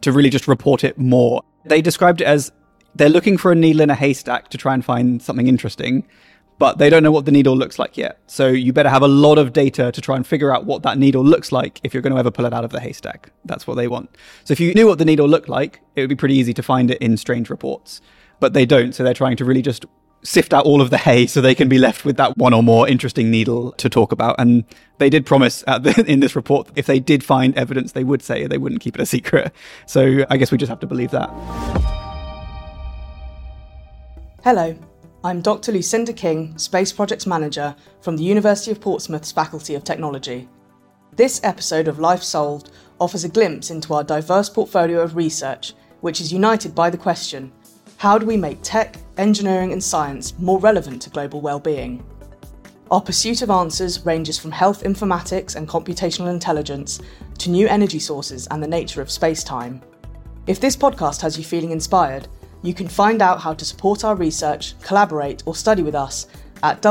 to 0.00 0.12
really 0.12 0.30
just 0.30 0.48
report 0.48 0.84
it 0.84 0.98
more. 0.98 1.42
They 1.64 1.82
described 1.82 2.20
it 2.20 2.24
as 2.24 2.52
they're 2.94 3.08
looking 3.08 3.36
for 3.36 3.52
a 3.52 3.54
needle 3.54 3.82
in 3.82 3.90
a 3.90 3.94
haystack 3.94 4.48
to 4.50 4.58
try 4.58 4.74
and 4.74 4.84
find 4.84 5.22
something 5.22 5.46
interesting 5.46 6.06
but 6.60 6.76
they 6.76 6.90
don't 6.90 7.02
know 7.02 7.10
what 7.10 7.24
the 7.24 7.32
needle 7.32 7.56
looks 7.56 7.78
like 7.78 7.96
yet. 7.96 8.18
So 8.26 8.48
you 8.48 8.74
better 8.74 8.90
have 8.90 9.00
a 9.00 9.08
lot 9.08 9.38
of 9.38 9.54
data 9.54 9.90
to 9.90 10.00
try 10.02 10.14
and 10.14 10.26
figure 10.26 10.54
out 10.54 10.66
what 10.66 10.82
that 10.82 10.98
needle 10.98 11.24
looks 11.24 11.52
like 11.52 11.80
if 11.82 11.94
you're 11.94 12.02
going 12.02 12.12
to 12.12 12.18
ever 12.18 12.30
pull 12.30 12.44
it 12.44 12.52
out 12.52 12.64
of 12.64 12.70
the 12.70 12.80
haystack. 12.80 13.30
That's 13.46 13.66
what 13.66 13.76
they 13.76 13.88
want. 13.88 14.14
So 14.44 14.52
if 14.52 14.60
you 14.60 14.74
knew 14.74 14.86
what 14.86 14.98
the 14.98 15.06
needle 15.06 15.26
looked 15.26 15.48
like, 15.48 15.80
it 15.96 16.02
would 16.02 16.10
be 16.10 16.16
pretty 16.16 16.34
easy 16.34 16.52
to 16.52 16.62
find 16.62 16.90
it 16.90 16.98
in 16.98 17.16
strange 17.16 17.48
reports. 17.48 18.02
But 18.40 18.52
they 18.52 18.66
don't, 18.66 18.94
so 18.94 19.02
they're 19.02 19.14
trying 19.14 19.38
to 19.38 19.44
really 19.46 19.62
just 19.62 19.86
sift 20.22 20.52
out 20.52 20.66
all 20.66 20.82
of 20.82 20.90
the 20.90 20.98
hay 20.98 21.26
so 21.26 21.40
they 21.40 21.54
can 21.54 21.66
be 21.70 21.78
left 21.78 22.04
with 22.04 22.18
that 22.18 22.36
one 22.36 22.52
or 22.52 22.62
more 22.62 22.86
interesting 22.86 23.30
needle 23.30 23.72
to 23.72 23.88
talk 23.88 24.12
about. 24.12 24.36
And 24.38 24.64
they 24.98 25.08
did 25.08 25.24
promise 25.24 25.62
the, 25.62 26.04
in 26.06 26.20
this 26.20 26.36
report 26.36 26.68
if 26.76 26.84
they 26.84 27.00
did 27.00 27.24
find 27.24 27.56
evidence, 27.56 27.92
they 27.92 28.04
would 28.04 28.20
say 28.20 28.46
they 28.46 28.58
wouldn't 28.58 28.82
keep 28.82 28.96
it 28.96 29.00
a 29.00 29.06
secret. 29.06 29.50
So 29.86 30.26
I 30.28 30.36
guess 30.36 30.52
we 30.52 30.58
just 30.58 30.68
have 30.68 30.80
to 30.80 30.86
believe 30.86 31.12
that. 31.12 31.30
Hello, 34.44 34.76
I'm 35.22 35.42
Dr. 35.42 35.72
Lucinda 35.72 36.14
King, 36.14 36.56
Space 36.56 36.92
Projects 36.94 37.26
Manager 37.26 37.76
from 38.00 38.16
the 38.16 38.22
University 38.24 38.70
of 38.70 38.80
Portsmouth's 38.80 39.30
Faculty 39.30 39.74
of 39.74 39.84
Technology. 39.84 40.48
This 41.14 41.42
episode 41.44 41.88
of 41.88 41.98
Life 41.98 42.22
Solved 42.22 42.70
offers 42.98 43.24
a 43.24 43.28
glimpse 43.28 43.70
into 43.70 43.92
our 43.92 44.02
diverse 44.02 44.48
portfolio 44.48 45.02
of 45.02 45.16
research, 45.16 45.74
which 46.00 46.22
is 46.22 46.32
united 46.32 46.74
by 46.74 46.88
the 46.88 46.96
question 46.96 47.52
how 47.98 48.16
do 48.16 48.24
we 48.24 48.38
make 48.38 48.62
tech, 48.62 48.96
engineering, 49.18 49.74
and 49.74 49.84
science 49.84 50.38
more 50.38 50.58
relevant 50.58 51.02
to 51.02 51.10
global 51.10 51.42
well-being? 51.42 52.02
Our 52.90 53.02
pursuit 53.02 53.42
of 53.42 53.50
answers 53.50 54.06
ranges 54.06 54.38
from 54.38 54.52
health 54.52 54.84
informatics 54.84 55.54
and 55.54 55.68
computational 55.68 56.32
intelligence 56.32 56.98
to 57.40 57.50
new 57.50 57.68
energy 57.68 57.98
sources 57.98 58.46
and 58.46 58.62
the 58.62 58.66
nature 58.68 59.02
of 59.02 59.10
space 59.10 59.44
time. 59.44 59.82
If 60.46 60.60
this 60.60 60.78
podcast 60.78 61.20
has 61.20 61.36
you 61.36 61.44
feeling 61.44 61.72
inspired, 61.72 62.26
you 62.62 62.74
can 62.74 62.88
find 62.88 63.22
out 63.22 63.40
how 63.40 63.54
to 63.54 63.64
support 63.64 64.04
our 64.04 64.14
research, 64.14 64.78
collaborate, 64.80 65.42
or 65.46 65.54
study 65.54 65.82
with 65.82 65.94
us 65.94 66.26
at 66.62 66.82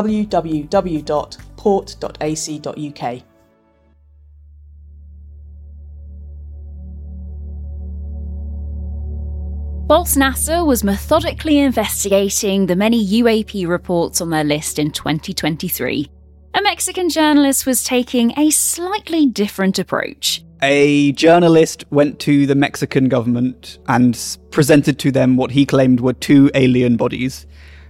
Whilst 9.90 10.18
NASA 10.18 10.64
was 10.66 10.84
methodically 10.84 11.58
investigating 11.58 12.68
the 12.68 12.76
many 12.76 13.04
UAP 13.22 13.68
reports 13.68 14.22
on 14.22 14.30
their 14.30 14.44
list 14.44 14.78
in 14.78 14.92
2023, 14.92 16.12
a 16.54 16.62
Mexican 16.62 17.10
journalist 17.10 17.66
was 17.66 17.84
taking 17.84 18.38
a 18.38 18.52
slightly 18.52 19.26
different 19.26 19.80
approach. 19.80 20.44
A 20.62 21.14
journalist 21.14 21.86
went 21.90 22.20
to 22.20 22.46
the 22.46 22.56
Mexican 22.56 23.08
government 23.08 23.78
and 23.88 24.38
presented 24.52 25.00
to 25.00 25.12
them 25.12 25.38
what 25.38 25.52
he 25.52 25.66
claimed 25.66 26.02
were 26.02 26.14
two 26.14 26.52
alien 26.54 26.98
bodies. 26.98 27.46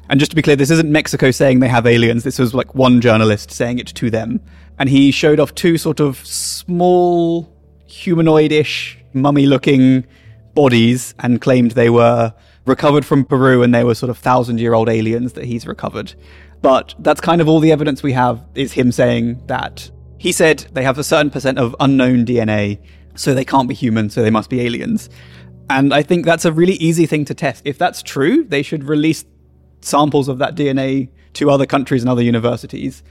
And 0.10 0.20
just 0.20 0.32
to 0.32 0.36
be 0.36 0.42
clear, 0.42 0.56
this 0.56 0.70
isn't 0.70 0.92
Mexico 0.92 1.32
saying 1.32 1.60
they 1.60 1.68
have 1.68 1.88
aliens. 1.88 2.24
This 2.24 2.38
was 2.38 2.54
like 2.54 2.76
one 2.76 3.02
journalist 3.02 3.52
saying 3.52 3.80
it 3.80 3.88
to 3.88 4.10
them. 4.12 4.40
And 4.78 4.88
he 4.90 5.12
showed 5.12 5.40
off 5.40 5.56
two 5.56 5.78
sort 5.78 6.00
of 6.00 6.18
small, 6.26 7.52
humanoid 7.88 8.52
ish, 8.52 9.00
mummy 9.14 9.48
looking 9.48 10.06
bodies 10.54 11.16
and 11.20 11.42
claimed 11.42 11.72
they 11.72 11.90
were 11.90 12.34
recovered 12.66 13.06
from 13.06 13.26
Peru 13.26 13.64
and 13.64 13.74
they 13.74 13.84
were 13.84 13.96
sort 13.96 14.10
of 14.10 14.18
thousand 14.18 14.60
year 14.60 14.74
old 14.74 14.90
aliens 14.90 15.34
that 15.34 15.46
he's 15.46 15.66
recovered. 15.66 16.14
But 16.62 16.94
that's 17.00 17.22
kind 17.22 17.42
of 17.42 17.48
all 17.48 17.60
the 17.60 17.72
evidence 17.72 18.04
we 18.04 18.14
have 18.14 18.44
is 18.54 18.74
him 18.74 18.92
saying 18.92 19.42
that. 19.48 19.90
He 20.20 20.34
said 20.34 20.68
they 20.74 20.84
have 20.84 21.00
a 21.00 21.04
certain 21.04 21.32
percent 21.32 21.58
of 21.58 21.76
unknown 21.80 22.26
DNA, 22.26 22.80
so 23.16 23.34
they 23.34 23.46
can't 23.46 23.70
be 23.70 23.74
human, 23.74 24.10
so 24.10 24.22
they 24.22 24.30
must 24.30 24.50
be 24.50 24.62
aliens. 24.62 25.10
And 25.70 25.94
I 25.94 26.04
think 26.04 26.26
that's 26.26 26.46
a 26.46 26.52
really 26.52 26.74
easy 26.74 27.06
thing 27.06 27.24
to 27.26 27.34
test. 27.34 27.62
If 27.66 27.78
that's 27.78 28.04
true, 28.04 28.44
they 28.44 28.62
should 28.62 28.84
release 28.84 29.24
samples 29.82 30.28
of 30.28 30.38
that 30.40 30.56
DNA 30.56 31.10
to 31.34 31.50
other 31.50 31.66
countries 31.66 32.04
and 32.04 32.10
other 32.10 32.22
universities 32.22 33.02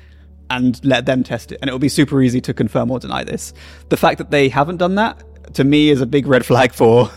and 0.50 0.84
let 0.84 1.06
them 1.06 1.22
test 1.22 1.50
it. 1.52 1.58
And 1.62 1.70
it 1.70 1.72
will 1.72 1.78
be 1.78 1.88
super 1.88 2.20
easy 2.20 2.42
to 2.42 2.52
confirm 2.52 2.90
or 2.90 2.98
deny 2.98 3.24
this. 3.24 3.54
The 3.88 3.96
fact 3.96 4.18
that 4.18 4.30
they 4.30 4.50
haven't 4.50 4.76
done 4.76 4.96
that, 4.96 5.22
to 5.54 5.64
me, 5.64 5.88
is 5.88 6.02
a 6.02 6.06
big 6.06 6.26
red 6.26 6.44
flag 6.44 6.72
for 6.72 7.10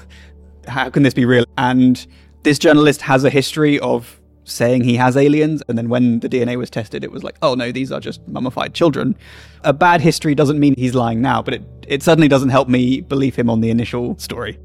how 0.68 0.90
can 0.90 1.04
this 1.04 1.14
be 1.14 1.26
real? 1.26 1.44
And 1.58 2.06
this 2.44 2.58
journalist 2.58 3.02
has 3.02 3.26
a 3.26 3.30
history 3.30 3.78
of 3.80 4.21
saying 4.52 4.84
he 4.84 4.96
has 4.96 5.18
aliens, 5.18 5.64
and 5.68 5.78
then 5.78 5.90
when 5.90 6.20
the 6.20 6.30
DNA 6.30 6.58
was 6.58 6.70
tested, 6.70 7.04
it 7.04 7.12
was 7.12 7.24
like, 7.24 7.36
oh 7.42 7.56
no, 7.56 7.72
these 7.72 7.92
are 7.92 8.00
just 8.00 8.26
mummified 8.28 8.74
children. 8.74 9.16
A 9.64 9.74
bad 9.74 10.02
history 10.02 10.36
doesn't 10.36 10.60
mean 10.60 10.76
he's 10.78 10.96
lying 10.96 11.22
now, 11.22 11.42
but 11.42 11.54
it, 11.56 11.64
it 11.88 12.04
certainly 12.04 12.28
doesn't 12.28 12.50
help 12.50 12.68
me 12.68 13.02
believe 13.02 13.36
him 13.36 13.50
on 13.50 13.62
the 13.62 13.70
initial 13.70 14.18
story. 14.18 14.60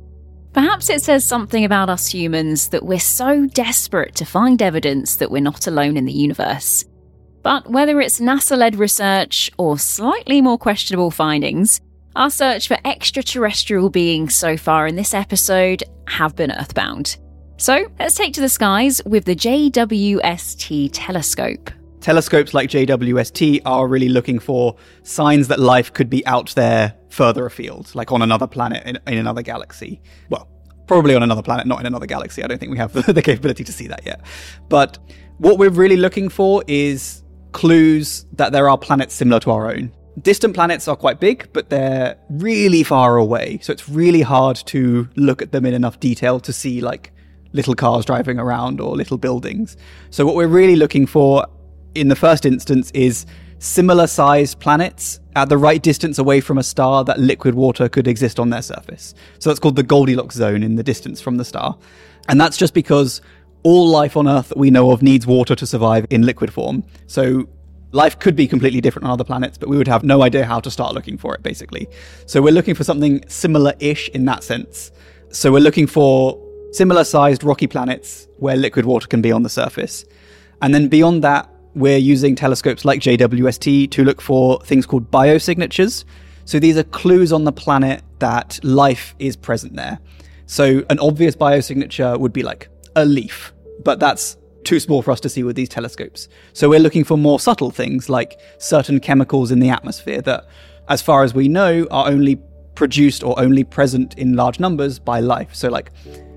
Perhaps 0.52 0.88
it 0.88 1.02
says 1.02 1.24
something 1.24 1.64
about 1.64 1.90
us 1.90 2.08
humans 2.08 2.68
that 2.68 2.84
we're 2.84 2.98
so 2.98 3.46
desperate 3.46 4.14
to 4.14 4.24
find 4.24 4.62
evidence 4.62 5.16
that 5.16 5.30
we're 5.30 5.42
not 5.42 5.66
alone 5.66 5.98
in 5.98 6.06
the 6.06 6.12
universe. 6.12 6.84
But 7.42 7.70
whether 7.70 8.00
it's 8.00 8.20
NASA 8.20 8.56
led 8.56 8.74
research 8.74 9.50
or 9.58 9.78
slightly 9.78 10.40
more 10.40 10.58
questionable 10.58 11.10
findings, 11.10 11.80
our 12.16 12.30
search 12.30 12.68
for 12.68 12.78
extraterrestrial 12.86 13.90
beings 13.90 14.34
so 14.34 14.56
far 14.56 14.86
in 14.86 14.96
this 14.96 15.12
episode 15.12 15.84
have 16.08 16.34
been 16.34 16.50
earthbound. 16.50 17.18
So 17.58 17.86
let's 17.98 18.14
take 18.14 18.34
to 18.34 18.42
the 18.42 18.50
skies 18.50 19.00
with 19.06 19.24
the 19.24 19.34
JWST 19.34 20.90
telescope. 20.92 21.70
Telescopes 22.00 22.52
like 22.52 22.68
JWST 22.68 23.62
are 23.64 23.88
really 23.88 24.10
looking 24.10 24.38
for 24.38 24.76
signs 25.04 25.48
that 25.48 25.58
life 25.58 25.92
could 25.92 26.10
be 26.10 26.24
out 26.26 26.54
there 26.54 26.94
further 27.08 27.46
afield, 27.46 27.94
like 27.94 28.12
on 28.12 28.20
another 28.20 28.46
planet 28.46 28.86
in, 28.86 28.98
in 29.06 29.18
another 29.18 29.40
galaxy. 29.40 30.02
Well, 30.28 30.46
probably 30.86 31.14
on 31.14 31.22
another 31.22 31.42
planet, 31.42 31.66
not 31.66 31.80
in 31.80 31.86
another 31.86 32.06
galaxy. 32.06 32.44
I 32.44 32.46
don't 32.46 32.58
think 32.58 32.72
we 32.72 32.78
have 32.78 32.92
the, 32.92 33.00
the 33.14 33.22
capability 33.22 33.64
to 33.64 33.72
see 33.72 33.86
that 33.86 34.04
yet. 34.04 34.20
But 34.68 34.98
what 35.38 35.58
we're 35.58 35.70
really 35.70 35.96
looking 35.96 36.28
for 36.28 36.62
is 36.68 37.24
clues 37.52 38.26
that 38.34 38.52
there 38.52 38.68
are 38.68 38.76
planets 38.76 39.14
similar 39.14 39.40
to 39.40 39.50
our 39.50 39.70
own 39.70 39.92
distant 40.22 40.54
planets 40.54 40.88
are 40.88 40.96
quite 40.96 41.20
big, 41.20 41.46
but 41.52 41.68
they're 41.68 42.16
really 42.30 42.82
far 42.82 43.18
away. 43.18 43.58
So 43.60 43.70
it's 43.70 43.86
really 43.86 44.22
hard 44.22 44.56
to 44.66 45.08
look 45.16 45.42
at 45.42 45.52
them 45.52 45.66
in 45.66 45.74
enough 45.74 46.00
detail 46.00 46.40
to 46.40 46.54
see 46.54 46.80
like 46.80 47.12
little 47.52 47.74
cars 47.74 48.04
driving 48.04 48.38
around 48.38 48.80
or 48.80 48.96
little 48.96 49.18
buildings. 49.18 49.76
So 50.10 50.24
what 50.26 50.34
we're 50.34 50.48
really 50.48 50.76
looking 50.76 51.06
for 51.06 51.46
in 51.94 52.08
the 52.08 52.16
first 52.16 52.44
instance 52.44 52.90
is 52.92 53.26
similar 53.58 54.06
sized 54.06 54.60
planets 54.60 55.20
at 55.34 55.48
the 55.48 55.56
right 55.58 55.82
distance 55.82 56.18
away 56.18 56.40
from 56.40 56.58
a 56.58 56.62
star 56.62 57.04
that 57.04 57.18
liquid 57.18 57.54
water 57.54 57.88
could 57.88 58.06
exist 58.06 58.38
on 58.38 58.50
their 58.50 58.62
surface. 58.62 59.14
So 59.38 59.50
that's 59.50 59.60
called 59.60 59.76
the 59.76 59.82
Goldilocks 59.82 60.34
zone 60.34 60.62
in 60.62 60.76
the 60.76 60.82
distance 60.82 61.20
from 61.20 61.36
the 61.36 61.44
star. 61.44 61.78
And 62.28 62.40
that's 62.40 62.56
just 62.56 62.74
because 62.74 63.20
all 63.62 63.88
life 63.88 64.16
on 64.16 64.28
Earth 64.28 64.48
that 64.48 64.58
we 64.58 64.70
know 64.70 64.90
of 64.90 65.02
needs 65.02 65.26
water 65.26 65.54
to 65.54 65.66
survive 65.66 66.06
in 66.10 66.22
liquid 66.22 66.52
form. 66.52 66.84
So 67.06 67.48
life 67.92 68.18
could 68.18 68.36
be 68.36 68.46
completely 68.46 68.80
different 68.80 69.06
on 69.06 69.10
other 69.10 69.24
planets, 69.24 69.58
but 69.58 69.68
we 69.68 69.76
would 69.76 69.88
have 69.88 70.04
no 70.04 70.22
idea 70.22 70.44
how 70.44 70.60
to 70.60 70.70
start 70.70 70.94
looking 70.94 71.16
for 71.16 71.34
it, 71.34 71.42
basically. 71.42 71.88
So 72.26 72.42
we're 72.42 72.52
looking 72.52 72.74
for 72.74 72.84
something 72.84 73.24
similar 73.28 73.74
ish 73.80 74.08
in 74.10 74.24
that 74.26 74.44
sense. 74.44 74.92
So 75.30 75.50
we're 75.50 75.60
looking 75.60 75.86
for 75.86 76.40
similar 76.76 77.04
sized 77.04 77.42
rocky 77.42 77.66
planets 77.66 78.28
where 78.38 78.56
liquid 78.56 78.84
water 78.84 79.08
can 79.08 79.22
be 79.22 79.32
on 79.32 79.42
the 79.42 79.48
surface. 79.48 80.04
And 80.62 80.74
then 80.74 80.88
beyond 80.88 81.24
that, 81.24 81.50
we're 81.74 81.98
using 81.98 82.34
telescopes 82.34 82.84
like 82.84 83.00
JWST 83.00 83.90
to 83.90 84.04
look 84.04 84.20
for 84.20 84.60
things 84.60 84.86
called 84.86 85.10
biosignatures. 85.10 86.04
So 86.44 86.58
these 86.58 86.76
are 86.76 86.84
clues 86.84 87.32
on 87.32 87.44
the 87.44 87.52
planet 87.52 88.02
that 88.20 88.60
life 88.62 89.14
is 89.18 89.36
present 89.36 89.76
there. 89.76 89.98
So 90.46 90.84
an 90.88 90.98
obvious 91.00 91.34
biosignature 91.34 92.18
would 92.18 92.32
be 92.32 92.42
like 92.42 92.68
a 92.94 93.04
leaf, 93.04 93.52
but 93.84 93.98
that's 93.98 94.36
too 94.64 94.80
small 94.80 95.02
for 95.02 95.10
us 95.10 95.20
to 95.20 95.28
see 95.28 95.42
with 95.42 95.56
these 95.56 95.68
telescopes. 95.68 96.28
So 96.52 96.68
we're 96.68 96.80
looking 96.80 97.04
for 97.04 97.16
more 97.16 97.40
subtle 97.40 97.70
things 97.70 98.08
like 98.08 98.38
certain 98.58 99.00
chemicals 99.00 99.50
in 99.50 99.60
the 99.60 99.70
atmosphere 99.70 100.20
that, 100.22 100.46
as 100.88 101.02
far 101.02 101.24
as 101.24 101.34
we 101.34 101.48
know, 101.48 101.86
are 101.90 102.08
only 102.08 102.40
produced 102.74 103.24
or 103.24 103.38
only 103.40 103.64
present 103.64 104.16
in 104.18 104.34
large 104.34 104.60
numbers 104.60 104.98
by 104.98 105.20
life. 105.20 105.54
So, 105.54 105.68
like, 105.68 105.90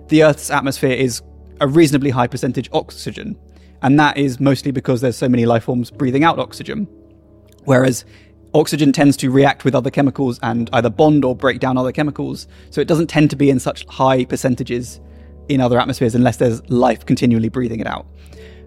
the 0.09 0.23
Earth's 0.23 0.49
atmosphere 0.49 0.91
is 0.91 1.21
a 1.61 1.67
reasonably 1.67 2.09
high 2.09 2.27
percentage 2.27 2.69
oxygen, 2.73 3.37
and 3.81 3.99
that 3.99 4.17
is 4.17 4.39
mostly 4.39 4.71
because 4.71 5.01
there's 5.01 5.17
so 5.17 5.29
many 5.29 5.45
life 5.45 5.63
forms 5.63 5.91
breathing 5.91 6.23
out 6.23 6.39
oxygen. 6.39 6.87
Whereas 7.65 8.05
oxygen 8.53 8.91
tends 8.91 9.15
to 9.17 9.29
react 9.29 9.63
with 9.63 9.75
other 9.75 9.91
chemicals 9.91 10.39
and 10.41 10.69
either 10.73 10.89
bond 10.89 11.23
or 11.23 11.35
break 11.35 11.59
down 11.59 11.77
other 11.77 11.91
chemicals, 11.91 12.47
so 12.71 12.81
it 12.81 12.87
doesn't 12.87 13.07
tend 13.07 13.29
to 13.29 13.35
be 13.35 13.49
in 13.49 13.59
such 13.59 13.85
high 13.87 14.25
percentages 14.25 14.99
in 15.47 15.61
other 15.61 15.79
atmospheres 15.79 16.15
unless 16.15 16.37
there's 16.37 16.67
life 16.69 17.05
continually 17.05 17.49
breathing 17.49 17.79
it 17.79 17.87
out. 17.87 18.05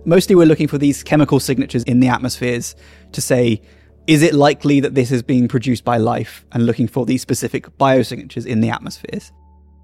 Mostly, 0.05 0.35
we're 0.35 0.47
looking 0.47 0.69
for 0.69 0.79
these 0.79 1.03
chemical 1.03 1.39
signatures 1.39 1.85
in 1.85 2.01
the 2.01 2.09
atmospheres 2.09 2.75
to 3.13 3.21
say, 3.21 3.63
is 4.09 4.23
it 4.23 4.35
likely 4.35 4.81
that 4.81 4.97
this 4.97 5.13
is 5.13 5.23
being 5.23 5.47
produced 5.47 5.85
by 5.85 5.97
life, 5.97 6.45
and 6.53 6.67
looking 6.67 6.89
for 6.89 7.07
these 7.07 7.23
specific 7.23 7.67
biosignatures 7.79 8.47
in 8.47 8.61
the 8.61 8.69
atmospheres. 8.69 9.31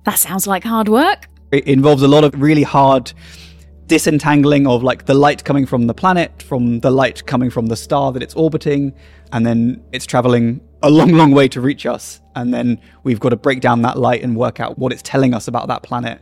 That 0.05 0.19
sounds 0.19 0.47
like 0.47 0.65
hard 0.65 0.89
work. 0.89 1.29
It 1.53 1.67
involves 1.67 2.03
a 2.03 2.09
lot 2.09 2.25
of 2.25 2.35
really 2.41 2.63
hard 2.63 3.13
disentangling 3.87 4.67
of 4.67 4.83
like 4.83 5.07
the 5.07 5.15
light 5.15 5.45
coming 5.45 5.65
from 5.65 5.87
the 5.87 5.95
planet, 5.95 6.43
from 6.43 6.81
the 6.81 6.91
light 6.91 7.25
coming 7.27 7.51
from 7.51 7.67
the 7.67 7.77
star 7.77 8.13
that 8.13 8.23
it's 8.23 8.35
orbiting, 8.35 8.95
and 9.33 9.47
then 9.47 9.83
it's 9.93 10.05
traveling 10.05 10.61
a 10.83 10.91
long, 10.91 11.13
long 11.13 11.33
way 11.33 11.49
to 11.49 11.61
reach 11.61 11.87
us. 11.87 12.21
And 12.37 12.53
then 12.53 12.81
we've 13.03 13.19
got 13.19 13.31
to 13.31 13.37
break 13.37 13.61
down 13.61 13.83
that 13.83 13.99
light 13.99 14.23
and 14.23 14.37
work 14.37 14.61
out 14.61 14.79
what 14.79 14.93
it's 14.93 15.03
telling 15.03 15.35
us 15.35 15.49
about 15.49 15.69
that 15.69 15.83
planet 15.83 16.21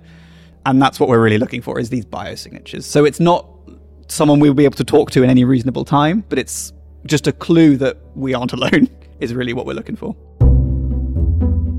and 0.66 0.82
that's 0.82 0.98
what 0.98 1.08
we're 1.08 1.22
really 1.22 1.38
looking 1.38 1.62
for 1.62 1.78
is 1.78 1.90
these 1.90 2.04
biosignatures. 2.04 2.82
So 2.82 3.04
it's 3.04 3.20
not 3.20 3.48
someone 4.08 4.40
we'll 4.40 4.52
be 4.52 4.64
able 4.64 4.76
to 4.76 4.84
talk 4.84 5.12
to 5.12 5.22
in 5.22 5.30
any 5.30 5.44
reasonable 5.44 5.84
time, 5.84 6.24
but 6.28 6.40
it's 6.40 6.72
just 7.06 7.28
a 7.28 7.32
clue 7.32 7.76
that 7.76 7.98
we 8.16 8.34
aren't 8.34 8.52
alone 8.58 8.88
is 9.20 9.32
really 9.32 9.52
what 9.52 9.64
we're 9.64 9.74
looking 9.74 9.96
for. 9.96 10.14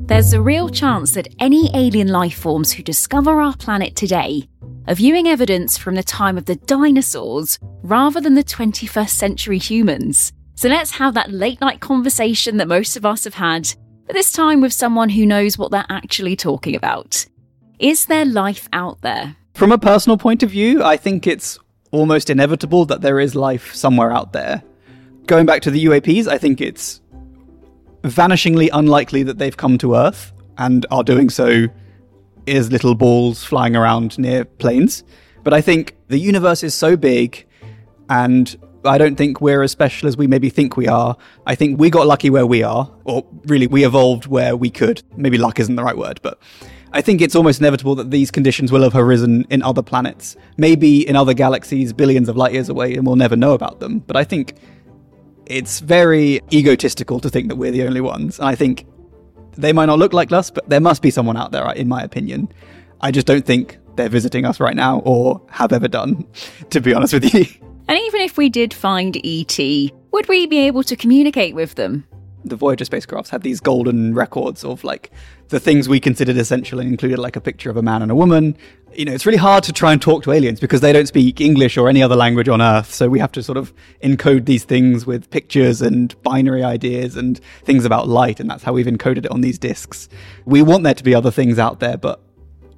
There's 0.08 0.32
a 0.32 0.42
real 0.42 0.70
chance 0.70 1.12
that 1.16 1.28
any 1.38 1.70
alien 1.74 2.08
life 2.08 2.40
forms 2.40 2.72
who 2.72 2.82
discover 2.82 3.42
our 3.42 3.54
planet 3.58 3.98
today 3.98 4.48
are 4.88 4.96
viewing 4.96 5.28
evidence 5.28 5.78
from 5.78 5.96
the 5.96 6.02
time 6.02 6.38
of 6.38 6.46
the 6.46 6.56
dinosaurs 6.56 7.60
rather 7.84 8.22
than 8.22 8.34
the 8.34 8.44
21st 8.44 9.10
century 9.10 9.58
humans. 9.58 10.32
So 10.56 10.70
let's 10.70 10.92
have 10.92 11.14
that 11.16 11.34
late 11.34 11.60
night 11.60 11.82
conversation 11.82 12.56
that 12.56 12.70
most 12.70 12.96
of 12.96 13.06
us 13.06 13.26
have 13.26 13.34
had, 13.34 13.68
but 14.06 14.14
this 14.14 14.32
time 14.32 14.62
with 14.62 14.72
someone 14.72 15.10
who 15.10 15.26
knows 15.26 15.58
what 15.58 15.72
they're 15.72 15.86
actually 15.90 16.38
talking 16.38 16.74
about. 16.74 17.26
Is 17.78 18.06
there 18.06 18.24
life 18.24 18.70
out 18.72 19.02
there? 19.02 19.36
From 19.56 19.74
a 19.74 19.78
personal 19.78 20.18
point 20.18 20.42
of 20.42 20.52
view, 20.52 20.82
I 20.84 20.96
think 20.96 21.28
it's 21.28 21.60
almost 21.92 22.30
inevitable 22.30 22.86
that 22.86 23.02
there 23.02 23.20
is 23.20 23.36
life 23.36 23.76
somewhere 23.76 24.14
out 24.14 24.32
there. 24.32 24.64
Going 25.26 25.46
back 25.46 25.62
to 25.64 25.70
the 25.70 25.84
UAPs, 25.84 26.30
I 26.30 26.38
think 26.38 26.62
it's 26.62 27.02
vanishingly 28.04 28.70
unlikely 28.74 29.24
that 29.24 29.38
they've 29.38 29.58
come 29.58 29.77
to 29.80 29.96
Earth 29.96 30.34
and 30.58 30.86
are 30.92 31.04
doing 31.04 31.30
so 31.30 31.68
as 32.48 32.72
little 32.72 32.96
balls 32.96 33.44
flying 33.44 33.75
around 33.75 34.18
near 34.18 34.46
planes. 34.46 35.04
But 35.44 35.54
I 35.54 35.62
think 35.62 35.96
the 36.08 36.18
universe 36.18 36.63
is 36.63 36.74
so 36.74 36.96
big 36.96 37.46
and 38.10 38.56
I 38.86 38.98
don't 38.98 39.16
think 39.16 39.42
we're 39.42 39.63
as 39.63 39.72
special 39.72 40.08
as 40.08 40.18
we 40.18 40.27
maybe 40.27 40.50
think 40.50 40.77
we 40.77 40.88
are. 40.88 41.18
I 41.46 41.56
think 41.56 41.80
we 41.80 41.89
got 41.89 42.08
lucky 42.08 42.30
where 42.30 42.46
we 42.46 42.63
are, 42.63 42.89
or 43.04 43.25
really, 43.46 43.68
we 43.68 43.86
evolved 43.86 44.27
where 44.27 44.56
we 44.56 44.70
could. 44.70 45.04
Maybe 45.16 45.38
luck 45.38 45.60
isn't 45.60 45.75
the 45.75 45.84
right 45.84 45.98
word, 45.98 46.20
but 46.22 46.39
I 46.94 47.01
think 47.01 47.22
it's 47.22 47.36
almost 47.36 47.60
inevitable 47.60 47.96
that 47.96 48.12
these 48.12 48.32
conditions 48.32 48.72
will 48.72 48.84
have 48.84 48.96
arisen 48.96 49.46
in 49.50 49.62
other 49.62 49.82
planets, 49.82 50.38
maybe 50.58 51.08
in 51.08 51.16
other 51.16 51.34
galaxies 51.34 51.92
billions 51.92 52.30
of 52.30 52.38
light 52.38 52.54
years 52.54 52.70
away, 52.70 52.96
and 52.96 53.06
we'll 53.06 53.18
never 53.18 53.36
know 53.36 53.54
about 53.54 53.80
them. 53.80 54.00
But 54.00 54.16
I 54.16 54.24
think 54.24 54.56
it's 55.50 55.80
very 55.80 56.42
egotistical 56.51 57.20
to 57.20 57.30
think 57.30 57.48
that 57.50 57.56
we're 57.56 57.72
the 57.72 57.84
only 57.84 58.01
ones. 58.01 58.39
I 58.39 58.56
think 58.56 58.86
they 59.54 59.74
might 59.74 59.86
not 59.86 60.00
look 60.00 60.13
like 60.13 60.32
us, 60.32 60.50
but 60.50 60.70
there 60.70 60.80
must 60.80 61.01
be 61.01 61.12
someone 61.12 61.38
out 61.38 61.51
there, 61.51 61.66
uh, 61.68 61.74
in 61.74 61.88
my 61.88 62.01
opinion. 62.01 62.50
I 63.01 63.12
just 63.12 63.27
don't 63.27 63.46
think 63.46 63.77
they're 63.96 64.10
visiting 64.10 64.46
us 64.46 64.60
right 64.60 64.75
now 64.75 65.00
or 65.00 65.42
have 65.50 65.72
ever 65.72 65.88
done, 65.88 66.25
to 66.70 66.80
be 66.80 66.94
honest 66.94 67.13
with 67.13 67.34
you. 67.34 67.46
And 67.88 67.98
even 67.98 68.22
if 68.22 68.38
we 68.38 68.50
did 68.50 68.74
find 68.74 69.18
ET, 69.24 69.58
would 70.12 70.27
we 70.27 70.46
be 70.46 70.60
able 70.60 70.84
to 70.84 70.96
communicate 70.96 71.56
with 71.56 71.75
them? 71.75 72.06
The 72.50 72.56
Voyager 72.56 72.86
spacecrafts 72.86 73.30
had 73.30 73.42
these 73.44 73.60
golden 73.60 74.13
records 74.13 74.63
of 74.63 74.84
like 74.84 75.12
the 75.50 75.60
things 75.60 75.88
we 75.88 76.00
considered 76.00 76.38
essential 76.38 76.80
and 76.80 76.89
included 76.89 77.20
like 77.20 77.36
a 77.36 77.42
picture 77.42 77.70
of 77.70 77.77
a 77.77 77.82
man 77.82 78.01
and 78.01 78.12
a 78.12 78.16
woman. 78.16 78.58
You 78.94 79.06
know, 79.06 79.13
it's 79.13 79.25
really 79.25 79.38
hard 79.38 79.63
to 79.66 79.74
try 79.74 79.94
and 79.94 80.01
talk 80.01 80.24
to 80.24 80.32
aliens 80.32 80.60
because 80.60 80.82
they 80.82 80.92
don't 80.92 81.08
speak 81.08 81.39
English 81.39 81.77
or 81.77 81.88
any 81.88 82.01
other 82.01 82.16
language 82.16 82.50
on 82.50 82.62
Earth. 82.62 82.94
So 82.94 83.10
we 83.10 83.20
have 83.20 83.32
to 83.34 83.44
sort 83.44 83.58
of 83.58 83.74
encode 84.04 84.46
these 84.46 84.63
things 84.63 85.06
with 85.06 85.30
pictures 85.30 85.82
and 85.82 86.20
binary 86.24 86.63
ideas 86.63 87.16
and 87.16 87.39
things 87.63 87.86
about 87.86 88.08
light. 88.08 88.39
And 88.39 88.50
that's 88.50 88.63
how 88.63 88.74
we've 88.74 88.88
encoded 88.88 89.25
it 89.25 89.32
on 89.32 89.42
these 89.42 89.60
disks. 89.60 90.10
We 90.46 90.62
want 90.62 90.84
there 90.84 90.96
to 90.96 91.04
be 91.04 91.13
other 91.13 91.32
things 91.32 91.60
out 91.60 91.80
there, 91.80 91.98
but 91.98 92.22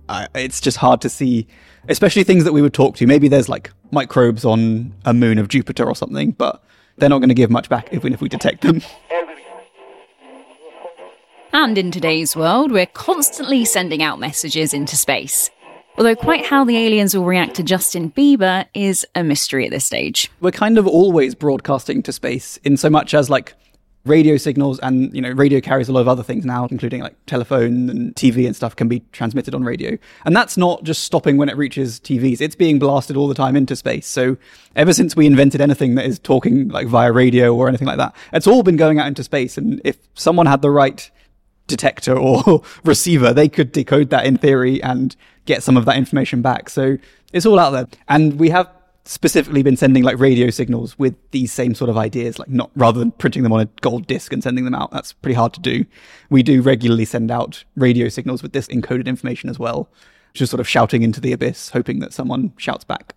uh, 0.09 0.27
it's 0.35 0.59
just 0.59 0.77
hard 0.77 1.01
to 1.01 1.09
see, 1.09 1.47
especially 1.87 2.23
things 2.23 2.43
that 2.43 2.53
we 2.53 2.61
would 2.61 2.73
talk 2.73 2.95
to. 2.97 3.07
Maybe 3.07 3.27
there's 3.27 3.47
like 3.47 3.71
microbes 3.91 4.43
on 4.43 4.93
a 5.05 5.13
moon 5.13 5.37
of 5.37 5.47
Jupiter 5.47 5.85
or 5.85 5.95
something, 5.95 6.31
but 6.31 6.63
they're 6.97 7.09
not 7.09 7.19
going 7.19 7.29
to 7.29 7.35
give 7.35 7.49
much 7.49 7.69
back 7.69 7.93
even 7.93 8.13
if 8.13 8.21
we 8.21 8.27
detect 8.29 8.61
them. 8.61 8.81
And 11.51 11.79
in 11.79 11.89
today's 11.89 12.35
world, 12.35 12.71
we're 12.71 12.85
constantly 12.85 13.65
sending 13.65 14.03
out 14.03 14.19
messages 14.19 14.71
into 14.71 14.95
space. 14.95 15.49
Although 15.97 16.15
quite 16.15 16.45
how 16.45 16.63
the 16.63 16.77
aliens 16.77 17.15
will 17.15 17.25
react 17.25 17.55
to 17.55 17.63
Justin 17.63 18.11
Bieber 18.11 18.67
is 18.75 19.05
a 19.15 19.23
mystery 19.23 19.65
at 19.65 19.71
this 19.71 19.83
stage. 19.83 20.29
We're 20.41 20.51
kind 20.51 20.77
of 20.77 20.85
always 20.85 21.33
broadcasting 21.33 22.03
to 22.03 22.13
space 22.13 22.57
in 22.57 22.77
so 22.77 22.89
much 22.89 23.15
as 23.15 23.31
like 23.31 23.55
radio 24.05 24.37
signals 24.37 24.79
and 24.79 25.13
you 25.13 25.21
know 25.21 25.31
radio 25.31 25.59
carries 25.59 25.89
a 25.89 25.91
lot 25.91 25.99
of 25.99 26.07
other 26.07 26.23
things 26.23 26.45
now 26.45 26.65
including 26.71 27.01
like 27.01 27.13
telephone 27.25 27.89
and 27.89 28.15
tv 28.15 28.45
and 28.45 28.55
stuff 28.55 28.73
can 28.73 28.87
be 28.87 29.01
transmitted 29.11 29.53
on 29.53 29.61
radio 29.61 29.97
and 30.23 30.33
that's 30.33 30.55
not 30.55 30.81
just 30.83 31.03
stopping 31.03 31.35
when 31.35 31.49
it 31.49 31.57
reaches 31.57 31.99
tvs 31.99 32.39
it's 32.39 32.55
being 32.55 32.79
blasted 32.79 33.17
all 33.17 33.27
the 33.27 33.35
time 33.35 33.57
into 33.57 33.75
space 33.75 34.07
so 34.07 34.37
ever 34.77 34.93
since 34.93 35.17
we 35.17 35.25
invented 35.25 35.59
anything 35.59 35.95
that 35.95 36.05
is 36.05 36.17
talking 36.17 36.69
like 36.69 36.87
via 36.87 37.11
radio 37.11 37.53
or 37.53 37.67
anything 37.67 37.85
like 37.85 37.97
that 37.97 38.15
it's 38.31 38.47
all 38.47 38.63
been 38.63 38.77
going 38.77 38.99
out 38.99 39.05
into 39.05 39.21
space 39.21 39.57
and 39.57 39.81
if 39.83 39.97
someone 40.13 40.45
had 40.45 40.61
the 40.61 40.71
right 40.71 41.11
detector 41.69 42.17
or 42.17 42.63
receiver, 42.83 43.33
they 43.33 43.47
could 43.47 43.71
decode 43.71 44.09
that 44.09 44.25
in 44.25 44.37
theory 44.37 44.81
and 44.83 45.15
get 45.45 45.63
some 45.63 45.77
of 45.77 45.85
that 45.85 45.95
information 45.95 46.41
back. 46.41 46.69
So 46.69 46.97
it's 47.31 47.45
all 47.45 47.59
out 47.59 47.71
there. 47.71 47.87
And 48.07 48.39
we 48.39 48.49
have 48.49 48.69
specifically 49.05 49.63
been 49.63 49.75
sending 49.75 50.03
like 50.03 50.19
radio 50.19 50.51
signals 50.51 50.97
with 50.99 51.15
these 51.31 51.51
same 51.51 51.73
sort 51.73 51.89
of 51.89 51.97
ideas, 51.97 52.37
like 52.37 52.49
not 52.49 52.69
rather 52.75 52.99
than 52.99 53.11
printing 53.11 53.41
them 53.43 53.51
on 53.51 53.59
a 53.59 53.65
gold 53.81 54.05
disc 54.05 54.31
and 54.31 54.43
sending 54.43 54.65
them 54.65 54.75
out. 54.75 54.91
That's 54.91 55.13
pretty 55.13 55.33
hard 55.33 55.53
to 55.53 55.59
do. 55.59 55.85
We 56.29 56.43
do 56.43 56.61
regularly 56.61 57.05
send 57.05 57.31
out 57.31 57.63
radio 57.75 58.09
signals 58.09 58.43
with 58.43 58.53
this 58.53 58.67
encoded 58.67 59.07
information 59.07 59.49
as 59.49 59.57
well, 59.57 59.89
just 60.33 60.51
sort 60.51 60.59
of 60.59 60.67
shouting 60.67 61.01
into 61.01 61.19
the 61.19 61.31
abyss, 61.31 61.69
hoping 61.69 61.99
that 61.99 62.13
someone 62.13 62.53
shouts 62.57 62.83
back. 62.83 63.15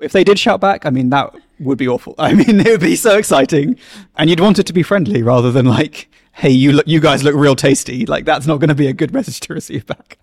If 0.00 0.12
they 0.12 0.24
did 0.24 0.38
shout 0.38 0.60
back, 0.60 0.86
I 0.86 0.90
mean, 0.90 1.10
that 1.10 1.34
would 1.58 1.78
be 1.78 1.88
awful. 1.88 2.14
I 2.18 2.32
mean, 2.32 2.60
it 2.60 2.68
would 2.68 2.80
be 2.80 2.96
so 2.96 3.18
exciting. 3.18 3.78
And 4.16 4.30
you'd 4.30 4.40
want 4.40 4.58
it 4.58 4.66
to 4.66 4.72
be 4.72 4.82
friendly 4.82 5.22
rather 5.22 5.52
than 5.52 5.66
like, 5.66 6.08
hey, 6.36 6.50
you 6.50 6.72
look, 6.72 6.86
you 6.86 7.00
guys 7.00 7.24
look 7.24 7.34
real 7.34 7.56
tasty. 7.56 8.04
Like 8.04 8.26
that's 8.26 8.46
not 8.46 8.60
going 8.60 8.68
to 8.68 8.74
be 8.74 8.88
a 8.88 8.92
good 8.92 9.12
message 9.18 9.40
to 9.40 9.54
receive 9.54 9.86
back. 9.86 10.18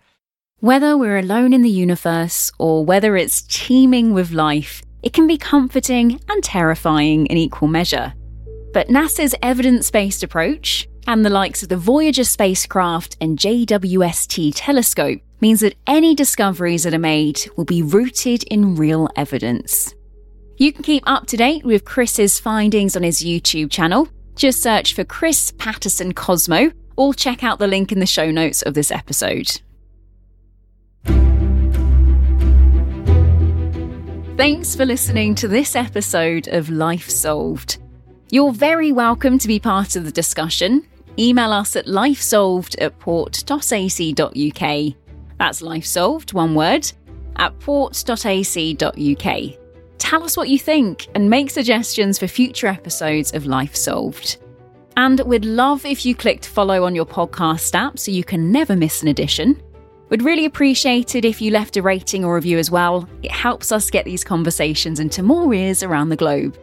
Whether 0.60 0.98
we're 0.98 1.18
alone 1.18 1.52
in 1.54 1.62
the 1.62 1.70
universe 1.70 2.52
or 2.58 2.86
whether 2.86 3.18
it's 3.18 3.42
teeming 3.42 4.14
with 4.14 4.32
life, 4.32 4.82
it 5.02 5.12
can 5.12 5.28
be 5.28 5.38
comforting 5.38 6.22
and 6.30 6.44
terrifying 6.44 7.26
in 7.26 7.38
equal 7.38 7.68
measure. 7.68 8.14
But 8.74 8.88
NASA's 8.88 9.36
evidence 9.42 9.92
based 9.92 10.24
approach 10.24 10.88
and 11.06 11.26
the 11.26 11.30
likes 11.30 11.64
of 11.64 11.70
the 11.70 11.78
Voyager 11.78 12.24
spacecraft 12.24 13.18
and 13.20 13.38
JWST 13.38 14.54
telescope 14.56 15.20
means 15.42 15.60
that 15.60 15.76
any 15.86 16.16
discoveries 16.16 16.84
that 16.84 16.94
are 16.94 17.00
made 17.00 17.42
will 17.58 17.66
be 17.66 17.82
rooted 17.82 18.44
in 18.44 18.76
real 18.76 19.10
evidence. 19.18 19.94
You 20.58 20.72
can 20.72 20.84
keep 20.84 21.04
up 21.06 21.26
to 21.28 21.38
date 21.38 21.66
with 21.66 21.84
Chris's 21.84 22.40
findings 22.40 22.96
on 22.96 23.04
his 23.04 23.22
YouTube 23.22 23.70
channel 23.70 24.08
just 24.36 24.62
search 24.62 24.94
for 24.94 25.04
Chris 25.04 25.52
Pattison 25.52 26.14
Cosmo 26.14 26.72
or 26.96 27.14
check 27.14 27.44
out 27.44 27.60
the 27.60 27.68
link 27.68 27.92
in 27.92 28.00
the 28.00 28.06
show 28.06 28.32
notes 28.32 28.62
of 28.62 28.74
this 28.74 28.92
episode. 28.92 29.62
Thanks 34.36 34.76
for 34.76 34.86
listening 34.86 35.36
to 35.36 35.48
this 35.48 35.76
episode 35.76 36.48
of 36.48 36.70
Life 36.70 37.10
Solved. 37.10 37.78
You're 38.32 38.52
very 38.52 38.92
welcome 38.92 39.38
to 39.38 39.48
be 39.48 39.60
part 39.60 39.96
of 39.96 40.06
the 40.06 40.12
discussion. 40.12 40.88
Email 41.20 41.52
us 41.52 41.76
at 41.76 41.86
lifesolved 41.86 42.76
at 42.82 42.98
port.ac.uk. 42.98 44.94
That's 45.38 45.62
lifesolved, 45.62 46.34
one 46.34 46.56
word, 46.56 46.92
at 47.36 47.60
port.ac.uk. 47.60 49.63
Tell 49.98 50.24
us 50.24 50.38
what 50.38 50.50
you 50.50 50.60
think 50.60 51.08
and 51.16 51.30
make 51.30 51.50
suggestions 51.50 52.20
for 52.20 52.28
future 52.28 52.68
episodes 52.68 53.34
of 53.34 53.46
Life 53.46 53.76
Solved. 53.76 54.38
And 54.96 55.20
we'd 55.22 55.46
love 55.46 55.86
if 55.86 56.06
you 56.06 56.14
clicked 56.16 56.48
follow 56.48 56.84
on 56.84 56.94
your 56.94 57.06
podcast 57.06 57.74
app 57.74 57.98
so 57.98 58.12
you 58.12 58.24
can 58.24 58.52
never 58.52 58.76
miss 58.76 59.02
an 59.02 59.08
edition. 59.08 59.62
We'd 60.10 60.22
really 60.22 60.46
appreciate 60.46 61.16
it 61.16 61.26
if 61.26 61.42
you 61.42 61.50
left 61.50 61.78
a 61.78 61.82
rating 61.82 62.24
or 62.24 62.36
review 62.36 62.60
as 62.60 62.70
well. 62.70 63.10
It 63.24 63.32
helps 63.32 63.72
us 63.72 63.90
get 63.90 64.06
these 64.06 64.24
conversations 64.24 65.00
into 65.00 65.24
more 65.24 65.52
ears 65.54 65.82
around 65.82 66.10
the 66.10 66.16
globe. 66.16 66.58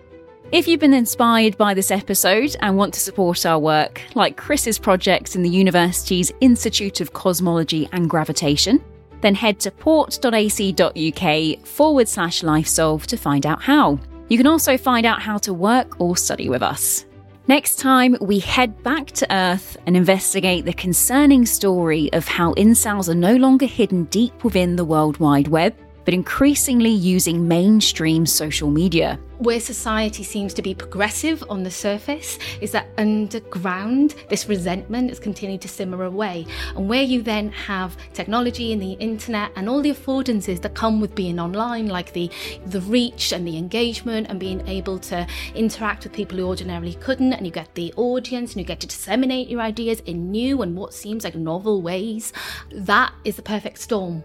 If 0.52 0.66
you've 0.66 0.80
been 0.80 0.94
inspired 0.94 1.56
by 1.56 1.74
this 1.74 1.90
episode 1.90 2.56
and 2.60 2.76
want 2.76 2.94
to 2.94 3.00
support 3.00 3.46
our 3.46 3.58
work, 3.58 4.02
like 4.14 4.36
Chris's 4.36 4.78
projects 4.78 5.36
in 5.36 5.42
the 5.42 5.48
university's 5.48 6.32
Institute 6.40 7.00
of 7.00 7.12
Cosmology 7.12 7.88
and 7.92 8.10
Gravitation, 8.10 8.84
then 9.20 9.34
head 9.34 9.60
to 9.60 9.70
port.ac.uk 9.70 11.66
forward 11.66 12.08
slash 12.08 12.42
lifesolve 12.42 13.06
to 13.06 13.16
find 13.16 13.46
out 13.46 13.62
how. 13.62 13.98
You 14.28 14.36
can 14.36 14.46
also 14.46 14.76
find 14.76 15.06
out 15.06 15.22
how 15.22 15.38
to 15.38 15.52
work 15.52 16.00
or 16.00 16.16
study 16.16 16.48
with 16.48 16.62
us. 16.62 17.04
Next 17.48 17.80
time, 17.80 18.16
we 18.20 18.38
head 18.38 18.82
back 18.82 19.08
to 19.12 19.34
Earth 19.34 19.76
and 19.86 19.96
investigate 19.96 20.64
the 20.64 20.72
concerning 20.72 21.44
story 21.46 22.12
of 22.12 22.28
how 22.28 22.54
incels 22.54 23.08
are 23.08 23.14
no 23.14 23.34
longer 23.36 23.66
hidden 23.66 24.04
deep 24.04 24.44
within 24.44 24.76
the 24.76 24.84
World 24.84 25.18
Wide 25.18 25.48
Web 25.48 25.74
but 26.04 26.14
increasingly 26.14 26.90
using 26.90 27.46
mainstream 27.46 28.26
social 28.26 28.70
media. 28.70 29.18
Where 29.40 29.58
society 29.58 30.22
seems 30.22 30.52
to 30.52 30.60
be 30.60 30.74
progressive 30.74 31.42
on 31.48 31.62
the 31.62 31.70
surface 31.70 32.38
is 32.60 32.72
that 32.72 32.88
underground, 32.98 34.14
this 34.28 34.46
resentment 34.46 35.08
has 35.08 35.18
continued 35.18 35.62
to 35.62 35.68
simmer 35.68 36.04
away. 36.04 36.44
And 36.76 36.90
where 36.90 37.02
you 37.02 37.22
then 37.22 37.50
have 37.52 37.96
technology 38.12 38.74
and 38.74 38.82
the 38.82 38.92
internet 38.92 39.50
and 39.56 39.66
all 39.66 39.80
the 39.80 39.92
affordances 39.92 40.60
that 40.60 40.74
come 40.74 41.00
with 41.00 41.14
being 41.14 41.40
online, 41.40 41.86
like 41.86 42.12
the, 42.12 42.30
the 42.66 42.82
reach 42.82 43.32
and 43.32 43.48
the 43.48 43.56
engagement 43.56 44.26
and 44.28 44.38
being 44.38 44.60
able 44.68 44.98
to 44.98 45.26
interact 45.54 46.04
with 46.04 46.12
people 46.12 46.36
who 46.36 46.44
ordinarily 46.44 46.94
couldn't, 46.96 47.32
and 47.32 47.46
you 47.46 47.52
get 47.52 47.74
the 47.74 47.94
audience 47.96 48.52
and 48.52 48.60
you 48.60 48.66
get 48.66 48.80
to 48.80 48.86
disseminate 48.86 49.48
your 49.48 49.62
ideas 49.62 50.00
in 50.00 50.30
new 50.30 50.60
and 50.60 50.76
what 50.76 50.92
seems 50.92 51.24
like 51.24 51.34
novel 51.34 51.80
ways, 51.80 52.34
that 52.70 53.14
is 53.24 53.36
the 53.36 53.42
perfect 53.42 53.78
storm. 53.78 54.22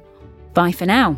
Bye 0.54 0.74
for 0.74 0.86
now. 0.86 1.18